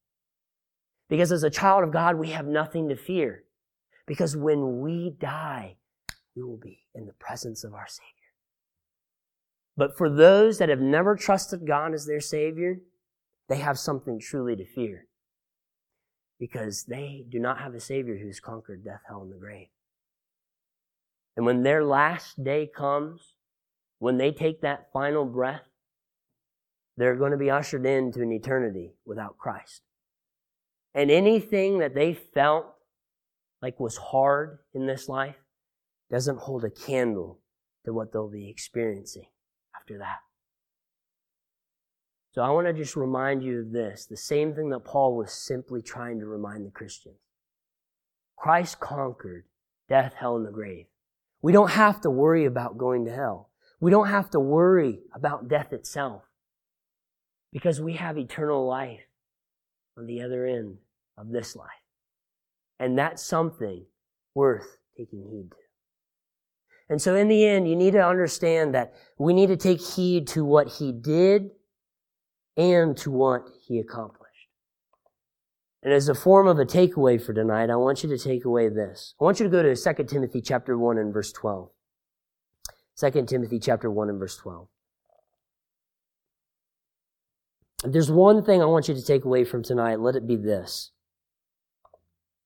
Because 1.10 1.30
as 1.30 1.42
a 1.42 1.50
child 1.50 1.84
of 1.84 1.92
God, 1.92 2.16
we 2.16 2.30
have 2.30 2.46
nothing 2.46 2.88
to 2.88 2.96
fear. 2.96 3.44
Because 4.06 4.36
when 4.36 4.80
we 4.80 5.10
die, 5.10 5.76
we 6.34 6.42
will 6.42 6.56
be 6.56 6.86
in 6.94 7.06
the 7.06 7.12
presence 7.12 7.64
of 7.64 7.74
our 7.74 7.86
Savior. 7.86 8.08
But 9.76 9.96
for 9.96 10.08
those 10.08 10.58
that 10.58 10.70
have 10.70 10.80
never 10.80 11.14
trusted 11.14 11.66
God 11.66 11.92
as 11.92 12.06
their 12.06 12.20
Savior, 12.20 12.80
they 13.48 13.58
have 13.58 13.78
something 13.78 14.18
truly 14.18 14.56
to 14.56 14.64
fear. 14.64 15.06
Because 16.38 16.84
they 16.84 17.24
do 17.28 17.38
not 17.38 17.58
have 17.58 17.74
a 17.74 17.80
Savior 17.80 18.16
who's 18.16 18.40
conquered 18.40 18.84
death, 18.84 19.02
hell, 19.06 19.22
and 19.22 19.32
the 19.32 19.36
grave. 19.36 19.68
And 21.36 21.46
when 21.46 21.62
their 21.62 21.84
last 21.84 22.42
day 22.42 22.66
comes, 22.72 23.34
when 23.98 24.18
they 24.18 24.32
take 24.32 24.60
that 24.60 24.92
final 24.92 25.24
breath, 25.24 25.62
they're 26.96 27.16
going 27.16 27.32
to 27.32 27.38
be 27.38 27.50
ushered 27.50 27.86
into 27.86 28.22
an 28.22 28.32
eternity 28.32 28.94
without 29.04 29.38
Christ. 29.38 29.82
And 30.94 31.10
anything 31.10 31.78
that 31.78 31.94
they 31.94 32.14
felt 32.14 32.66
like 33.62 33.78
was 33.78 33.96
hard 33.96 34.58
in 34.74 34.86
this 34.86 35.08
life 35.08 35.36
doesn't 36.10 36.38
hold 36.38 36.64
a 36.64 36.70
candle 36.70 37.40
to 37.84 37.92
what 37.92 38.12
they'll 38.12 38.28
be 38.28 38.48
experiencing 38.48 39.26
after 39.76 39.98
that. 39.98 40.18
So 42.38 42.44
I 42.44 42.50
want 42.50 42.68
to 42.68 42.72
just 42.72 42.94
remind 42.94 43.42
you 43.42 43.62
of 43.62 43.72
this 43.72 44.06
the 44.06 44.16
same 44.16 44.54
thing 44.54 44.68
that 44.68 44.84
Paul 44.84 45.16
was 45.16 45.32
simply 45.32 45.82
trying 45.82 46.20
to 46.20 46.26
remind 46.26 46.64
the 46.64 46.70
Christians. 46.70 47.16
Christ 48.36 48.78
conquered 48.78 49.46
death, 49.88 50.14
hell, 50.14 50.36
and 50.36 50.46
the 50.46 50.52
grave. 50.52 50.86
We 51.42 51.52
don't 51.52 51.72
have 51.72 52.00
to 52.02 52.10
worry 52.10 52.44
about 52.44 52.78
going 52.78 53.06
to 53.06 53.12
hell. 53.12 53.50
We 53.80 53.90
don't 53.90 54.06
have 54.06 54.30
to 54.30 54.38
worry 54.38 55.00
about 55.12 55.48
death 55.48 55.72
itself 55.72 56.22
because 57.52 57.80
we 57.80 57.94
have 57.94 58.16
eternal 58.16 58.64
life 58.64 59.08
on 59.96 60.06
the 60.06 60.22
other 60.22 60.46
end 60.46 60.76
of 61.16 61.30
this 61.30 61.56
life. 61.56 61.66
And 62.78 62.96
that's 62.96 63.20
something 63.20 63.84
worth 64.36 64.78
taking 64.96 65.24
heed 65.24 65.50
to. 65.50 65.56
And 66.88 67.02
so 67.02 67.16
in 67.16 67.26
the 67.26 67.44
end, 67.44 67.68
you 67.68 67.74
need 67.74 67.94
to 67.94 68.06
understand 68.06 68.76
that 68.76 68.94
we 69.18 69.34
need 69.34 69.48
to 69.48 69.56
take 69.56 69.80
heed 69.80 70.28
to 70.28 70.44
what 70.44 70.68
he 70.68 70.92
did 70.92 71.50
and 72.58 72.96
to 72.98 73.10
what 73.10 73.48
he 73.66 73.78
accomplished. 73.78 74.24
And 75.82 75.94
as 75.94 76.08
a 76.08 76.14
form 76.14 76.48
of 76.48 76.58
a 76.58 76.66
takeaway 76.66 77.24
for 77.24 77.32
tonight, 77.32 77.70
I 77.70 77.76
want 77.76 78.02
you 78.02 78.08
to 78.10 78.18
take 78.18 78.44
away 78.44 78.68
this. 78.68 79.14
I 79.20 79.24
want 79.24 79.38
you 79.38 79.44
to 79.44 79.50
go 79.50 79.62
to 79.62 79.76
2 79.76 80.04
Timothy 80.04 80.40
chapter 80.40 80.76
1 80.76 80.98
and 80.98 81.14
verse 81.14 81.32
12. 81.32 81.70
2 82.98 83.24
Timothy 83.26 83.60
chapter 83.60 83.88
1 83.88 84.08
and 84.10 84.18
verse 84.18 84.36
12. 84.36 84.66
If 87.84 87.92
there's 87.92 88.10
one 88.10 88.44
thing 88.44 88.60
I 88.60 88.64
want 88.66 88.88
you 88.88 88.94
to 88.94 89.04
take 89.04 89.24
away 89.24 89.44
from 89.44 89.62
tonight, 89.62 90.00
let 90.00 90.16
it 90.16 90.26
be 90.26 90.34
this. 90.34 90.90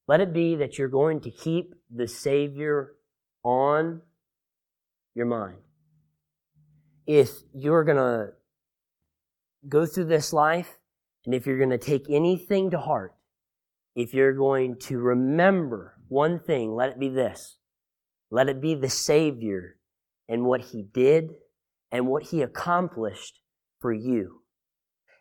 Let 0.07 0.21
it 0.21 0.35
be 0.35 0.57
that 0.57 0.77
you're 0.77 0.89
going 0.89 1.23
to 1.23 1.31
keep 1.31 1.75
the 1.91 2.07
Savior 2.07 2.93
on 3.43 4.03
your 5.15 5.25
mind. 5.25 5.57
If 7.07 7.31
you're 7.55 7.85
going 7.85 7.97
to 7.97 8.35
go 9.69 9.87
through 9.87 10.07
this 10.07 10.33
life, 10.33 10.79
and 11.25 11.35
if 11.35 11.47
you're 11.47 11.59
going 11.59 11.71
to 11.71 11.79
take 11.79 12.11
anything 12.11 12.71
to 12.71 12.79
heart, 12.79 13.15
if 13.95 14.15
you're 14.15 14.33
going 14.33 14.79
to 14.81 14.99
remember 14.99 15.99
one 16.09 16.39
thing, 16.41 16.75
let 16.75 16.91
it 16.91 16.99
be 16.99 17.09
this. 17.09 17.59
Let 18.31 18.49
it 18.49 18.61
be 18.61 18.75
the 18.75 18.89
Savior 18.89 19.77
and 20.29 20.45
what 20.45 20.63
He 20.63 20.83
did 20.83 21.31
and 21.91 22.07
what 22.07 22.25
He 22.25 22.43
accomplished 22.43 23.41
for 23.79 23.93
you. 23.93 24.43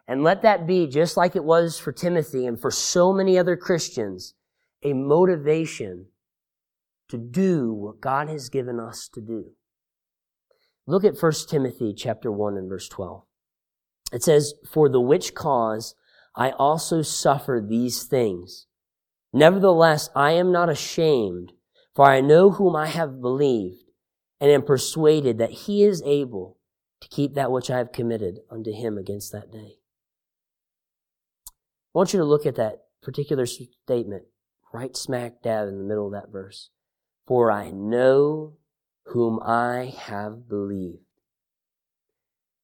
And 0.08 0.24
let 0.24 0.42
that 0.42 0.66
be, 0.66 0.88
just 0.88 1.18
like 1.18 1.36
it 1.36 1.44
was 1.44 1.78
for 1.78 1.92
Timothy 1.92 2.46
and 2.46 2.60
for 2.60 2.72
so 2.72 3.14
many 3.14 3.38
other 3.38 3.56
Christians, 3.56 4.34
a 4.84 4.94
motivation 4.94 6.08
to 7.10 7.18
do 7.18 7.74
what 7.74 8.02
God 8.02 8.30
has 8.30 8.50
given 8.50 8.80
us 8.80 9.10
to 9.14 9.22
do. 9.22 9.52
Look 10.88 11.04
at 11.04 11.22
1 11.22 11.32
Timothy 11.48 11.94
chapter 11.94 12.32
1 12.32 12.58
and 12.58 12.70
verse 12.70 12.90
12. 12.90 13.24
It 14.12 14.24
says, 14.24 14.54
For 14.70 14.90
the 14.90 15.02
which 15.02 15.34
cause 15.34 15.96
I 16.36 16.52
also 16.52 17.02
suffer 17.02 17.64
these 17.66 18.04
things. 18.04 18.68
Nevertheless, 19.34 20.10
I 20.16 20.32
am 20.32 20.52
not 20.52 20.70
ashamed, 20.70 21.54
for 21.96 22.06
I 22.06 22.22
know 22.22 22.52
whom 22.52 22.76
I 22.76 22.88
have 22.88 23.22
believed, 23.22 23.84
and 24.40 24.52
am 24.52 24.64
persuaded 24.64 25.38
that 25.38 25.52
he 25.52 25.84
is 25.84 26.02
able 26.06 26.58
to 27.02 27.08
keep 27.08 27.34
that 27.34 27.52
which 27.52 27.70
I 27.70 27.78
have 27.78 27.92
committed 27.92 28.40
unto 28.50 28.72
him 28.72 28.98
against 28.98 29.32
that 29.32 29.52
day. 29.52 29.78
I 31.48 31.98
want 31.98 32.14
you 32.14 32.20
to 32.20 32.26
look 32.26 32.46
at 32.46 32.56
that 32.56 32.84
particular 33.02 33.46
statement 33.46 34.24
right 34.74 34.96
smack 34.96 35.42
dab 35.42 35.68
in 35.68 35.78
the 35.78 35.84
middle 35.84 36.08
of 36.08 36.14
that 36.14 36.32
verse. 36.32 36.70
For 37.28 37.52
I 37.52 37.72
know 37.72 38.54
whom 39.06 39.40
I 39.44 39.94
have 39.98 40.48
believed. 40.48 41.04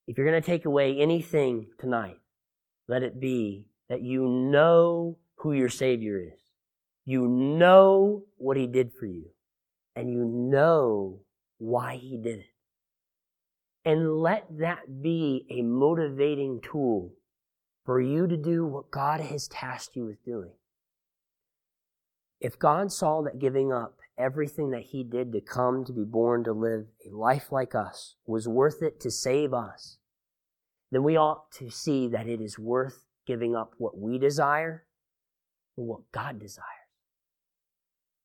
If 0.08 0.18
you're 0.18 0.30
going 0.30 0.42
to 0.42 0.46
take 0.46 0.66
away 0.66 0.98
anything 0.98 1.68
tonight, 1.78 2.20
let 2.88 3.04
it 3.04 3.20
be 3.20 3.66
that 3.90 4.02
you 4.02 4.26
know 4.26 5.18
who 5.36 5.52
your 5.52 5.70
Savior 5.70 6.20
is. 6.20 6.40
You 7.06 7.28
know 7.28 8.24
what 8.38 8.58
He 8.58 8.68
did 8.68 8.92
for 8.98 9.06
you. 9.06 9.26
And 9.96 10.10
you 10.10 10.24
know 10.26 11.20
why 11.58 11.98
He 11.98 12.18
did 12.18 12.40
it. 12.40 12.46
And 13.84 14.18
let 14.18 14.46
that 14.60 15.02
be 15.02 15.46
a 15.50 15.62
motivating 15.62 16.62
tool 16.62 17.14
for 17.86 18.02
you 18.02 18.28
to 18.28 18.38
do 18.38 18.66
what 18.66 18.92
God 18.92 19.22
has 19.22 19.48
tasked 19.48 19.96
you 19.96 20.06
with 20.06 20.24
doing. 20.26 20.52
If 22.40 22.60
God 22.60 22.92
saw 22.92 23.22
that 23.24 23.40
giving 23.40 23.72
up 23.72 24.00
everything 24.18 24.72
that 24.72 24.84
He 24.84 25.04
did 25.04 25.32
to 25.34 25.42
come 25.42 25.86
to 25.86 25.94
be 25.94 26.04
born 26.04 26.44
to 26.44 26.54
live 26.54 26.86
a 27.06 27.16
life 27.16 27.52
like 27.52 27.76
us 27.76 28.16
was 28.26 28.48
worth 28.48 28.82
it 28.82 29.00
to 29.02 29.12
save 29.12 29.54
us, 29.54 29.98
then 30.92 31.04
we 31.04 31.18
ought 31.18 31.52
to 31.54 31.70
see 31.70 32.08
that 32.08 32.28
it 32.28 32.42
is 32.42 32.58
worth 32.58 33.06
giving 33.26 33.56
up 33.56 33.74
what 33.78 33.98
we 33.98 34.18
desire 34.18 34.86
for 35.76 35.86
what 35.86 36.12
God 36.12 36.40
desires. 36.40 36.66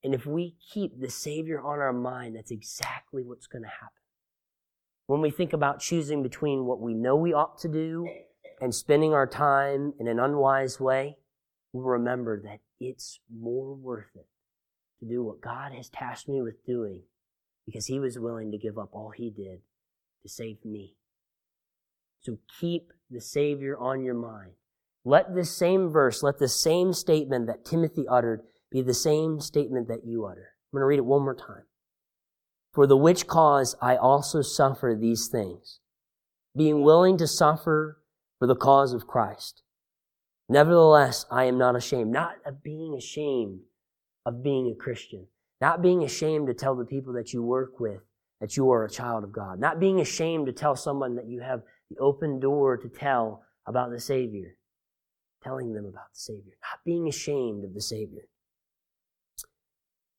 And 0.04 0.14
if 0.14 0.26
we 0.26 0.56
keep 0.72 1.00
the 1.00 1.10
Savior 1.10 1.60
on 1.60 1.78
our 1.78 1.92
mind, 1.92 2.36
that's 2.36 2.50
exactly 2.50 3.22
what's 3.22 3.46
going 3.46 3.62
to 3.62 3.68
happen. 3.68 3.88
When 5.06 5.20
we 5.20 5.30
think 5.30 5.52
about 5.52 5.80
choosing 5.80 6.22
between 6.22 6.64
what 6.64 6.80
we 6.80 6.94
know 6.94 7.16
we 7.16 7.32
ought 7.32 7.58
to 7.58 7.68
do 7.68 8.08
and 8.60 8.74
spending 8.74 9.12
our 9.12 9.26
time 9.26 9.92
in 10.00 10.08
an 10.08 10.18
unwise 10.18 10.80
way, 10.80 11.18
we'll 11.72 11.84
remember 11.84 12.40
that 12.42 12.60
it's 12.80 13.20
more 13.32 13.74
worth 13.74 14.10
it 14.14 14.26
to 15.02 15.08
do 15.08 15.22
what 15.22 15.40
God 15.40 15.72
has 15.72 15.88
tasked 15.88 16.28
me 16.28 16.40
with 16.40 16.64
doing 16.64 17.02
because 17.66 17.86
He 17.86 17.98
was 17.98 18.18
willing 18.18 18.52
to 18.52 18.58
give 18.58 18.78
up 18.78 18.90
all 18.92 19.12
He 19.14 19.30
did 19.30 19.60
to 20.22 20.28
save 20.28 20.64
me. 20.64 20.94
So 22.20 22.38
keep 22.60 22.92
the 23.10 23.20
Savior 23.20 23.76
on 23.76 24.04
your 24.04 24.14
mind. 24.14 24.52
Let 25.04 25.34
this 25.34 25.56
same 25.56 25.88
verse, 25.90 26.22
let 26.22 26.38
the 26.38 26.48
same 26.48 26.92
statement 26.92 27.48
that 27.48 27.64
Timothy 27.64 28.06
uttered 28.08 28.42
be 28.70 28.80
the 28.80 28.94
same 28.94 29.40
statement 29.40 29.88
that 29.88 30.06
you 30.06 30.24
utter. 30.24 30.52
I'm 30.72 30.78
going 30.78 30.82
to 30.82 30.86
read 30.86 30.98
it 30.98 31.04
one 31.04 31.22
more 31.22 31.34
time. 31.34 31.64
For 32.72 32.86
the 32.86 32.96
which 32.96 33.26
cause 33.26 33.74
I 33.82 33.96
also 33.96 34.40
suffer 34.40 34.96
these 34.98 35.26
things, 35.26 35.80
being 36.56 36.82
willing 36.82 37.18
to 37.18 37.26
suffer 37.26 37.98
for 38.38 38.46
the 38.46 38.56
cause 38.56 38.94
of 38.94 39.06
Christ. 39.06 39.62
Nevertheless, 40.48 41.26
I 41.30 41.44
am 41.44 41.58
not 41.58 41.76
ashamed, 41.76 42.12
not 42.12 42.36
of 42.46 42.62
being 42.62 42.94
ashamed 42.94 43.60
of 44.24 44.42
being 44.42 44.70
a 44.70 44.82
Christian, 44.82 45.26
not 45.60 45.82
being 45.82 46.04
ashamed 46.04 46.46
to 46.48 46.54
tell 46.54 46.76
the 46.76 46.84
people 46.84 47.12
that 47.14 47.32
you 47.32 47.42
work 47.42 47.80
with 47.80 48.00
that 48.40 48.56
you 48.56 48.70
are 48.72 48.84
a 48.84 48.90
child 48.90 49.22
of 49.22 49.32
God, 49.32 49.60
not 49.60 49.78
being 49.78 50.00
ashamed 50.00 50.46
to 50.46 50.52
tell 50.52 50.74
someone 50.74 51.14
that 51.14 51.28
you 51.28 51.40
have 51.40 51.62
the 51.90 51.96
open 51.98 52.40
door 52.40 52.76
to 52.76 52.88
tell 52.88 53.44
about 53.66 53.90
the 53.90 54.00
Savior, 54.00 54.56
telling 55.44 55.72
them 55.72 55.84
about 55.84 56.10
the 56.12 56.18
Savior, 56.18 56.54
not 56.60 56.80
being 56.84 57.06
ashamed 57.06 57.64
of 57.64 57.72
the 57.72 57.80
Savior. 57.80 58.22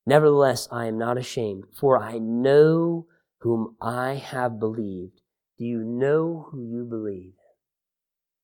Nevertheless, 0.06 0.70
I 0.72 0.86
am 0.86 0.98
not 0.98 1.18
ashamed, 1.18 1.66
for 1.78 2.02
I 2.02 2.18
know 2.18 3.08
whom 3.40 3.76
I 3.82 4.14
have 4.14 4.58
believed. 4.58 5.20
Do 5.58 5.66
you 5.66 5.84
know 5.84 6.48
who 6.50 6.62
you 6.62 6.86
believe? 6.86 7.34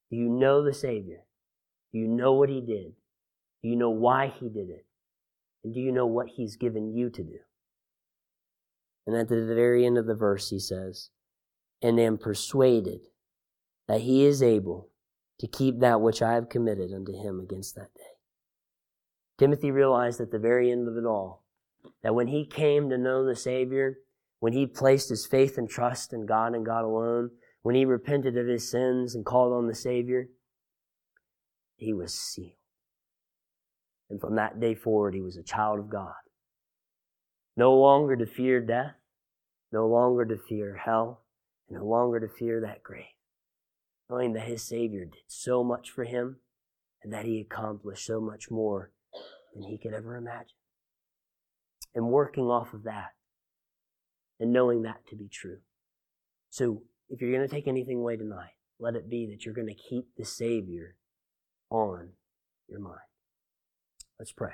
Do 0.10 0.18
you 0.18 0.28
know 0.28 0.62
the 0.62 0.74
Savior? 0.74 1.22
Do 1.94 2.00
you 2.00 2.08
know 2.08 2.34
what 2.34 2.50
He 2.50 2.60
did? 2.60 2.94
Do 3.64 3.70
you 3.70 3.78
know 3.78 3.90
why 3.90 4.28
He 4.28 4.50
did 4.50 4.70
it? 4.70 4.86
And 5.70 5.76
do 5.76 5.82
you 5.82 5.92
know 5.92 6.08
what 6.08 6.30
He's 6.30 6.56
given 6.56 6.96
you 6.96 7.12
to 7.12 7.24
do? 7.24 7.38
And 9.06 9.16
at 9.16 9.30
the 9.30 9.46
very 9.46 9.86
end 9.86 10.00
of 10.00 10.08
the 10.08 10.16
verse, 10.16 10.50
He 10.50 10.58
says, 10.58 11.12
And 11.80 12.00
am 12.00 12.18
persuaded 12.18 13.02
that 13.88 14.02
He 14.02 14.26
is 14.26 14.42
able 14.42 14.90
to 15.38 15.46
keep 15.46 15.80
that 15.80 16.02
which 16.02 16.24
I 16.24 16.34
have 16.34 16.50
committed 16.50 16.92
unto 16.92 17.14
Him 17.14 17.40
against 17.40 17.76
that 17.76 17.94
day. 17.94 18.16
Timothy 19.38 19.70
realized 19.70 20.20
at 20.20 20.32
the 20.32 20.40
very 20.40 20.72
end 20.72 20.88
of 20.88 20.98
it 20.98 21.06
all 21.06 21.44
that 22.02 22.16
when 22.16 22.30
he 22.30 22.48
came 22.48 22.90
to 22.90 22.98
know 22.98 23.24
the 23.24 23.36
Savior, 23.36 24.00
when 24.40 24.54
he 24.54 24.66
placed 24.66 25.10
his 25.10 25.28
faith 25.28 25.56
and 25.56 25.70
trust 25.70 26.14
in 26.14 26.26
God 26.26 26.56
and 26.56 26.66
God 26.66 26.84
alone, 26.84 27.30
when 27.62 27.76
he 27.76 27.86
repented 27.86 28.36
of 28.38 28.48
his 28.48 28.68
sins 28.72 29.14
and 29.14 29.24
called 29.24 29.54
on 29.54 29.68
the 29.68 29.76
Savior, 29.76 30.30
he 31.76 31.94
was 31.94 32.12
sealed. 32.12 32.59
And 34.10 34.20
from 34.20 34.36
that 34.36 34.60
day 34.60 34.76
forward, 34.76 35.14
he 35.14 35.22
was 35.22 35.38
a 35.38 35.44
child 35.44 35.80
of 35.80 35.90
God. 35.90 36.14
No 37.56 37.74
longer 37.74 38.16
to 38.16 38.26
fear 38.26 38.60
death, 38.62 38.96
no 39.72 39.88
longer 39.88 40.26
to 40.26 40.38
fear 40.38 40.82
hell, 40.84 41.22
and 41.68 41.78
no 41.78 41.86
longer 41.86 42.20
to 42.20 42.28
fear 42.28 42.62
that 42.62 42.84
grave. 42.84 43.06
Knowing 44.10 44.34
that 44.34 44.48
his 44.48 44.64
Savior 44.64 45.06
did 45.06 45.22
so 45.28 45.64
much 45.64 45.92
for 45.92 46.04
him 46.04 46.38
and 47.04 47.14
that 47.14 47.26
he 47.26 47.40
accomplished 47.40 48.06
so 48.06 48.20
much 48.20 48.50
more 48.50 48.92
than 49.54 49.64
he 49.64 49.78
could 49.78 49.94
ever 49.94 50.16
imagine 50.16 50.58
and 51.94 52.08
working 52.08 52.46
off 52.46 52.74
of 52.74 52.84
that 52.84 53.14
and 54.40 54.54
knowing 54.54 54.84
that 54.84 55.06
to 55.08 55.16
be 55.16 55.28
true. 55.28 55.60
So 56.50 56.84
if 57.10 57.22
you're 57.22 57.32
going 57.32 57.48
to 57.48 57.54
take 57.54 57.68
anything 57.68 57.98
away 57.98 58.18
tonight, 58.18 58.54
let 58.80 58.96
it 58.96 59.10
be 59.10 59.28
that 59.28 59.46
you're 59.46 59.56
going 59.56 59.68
to 59.68 59.74
keep 59.74 60.08
the 60.18 60.26
Savior 60.26 60.96
on 61.70 62.10
your 62.68 62.80
mind. 62.80 63.09
Let's 64.20 64.34
pray. 64.34 64.52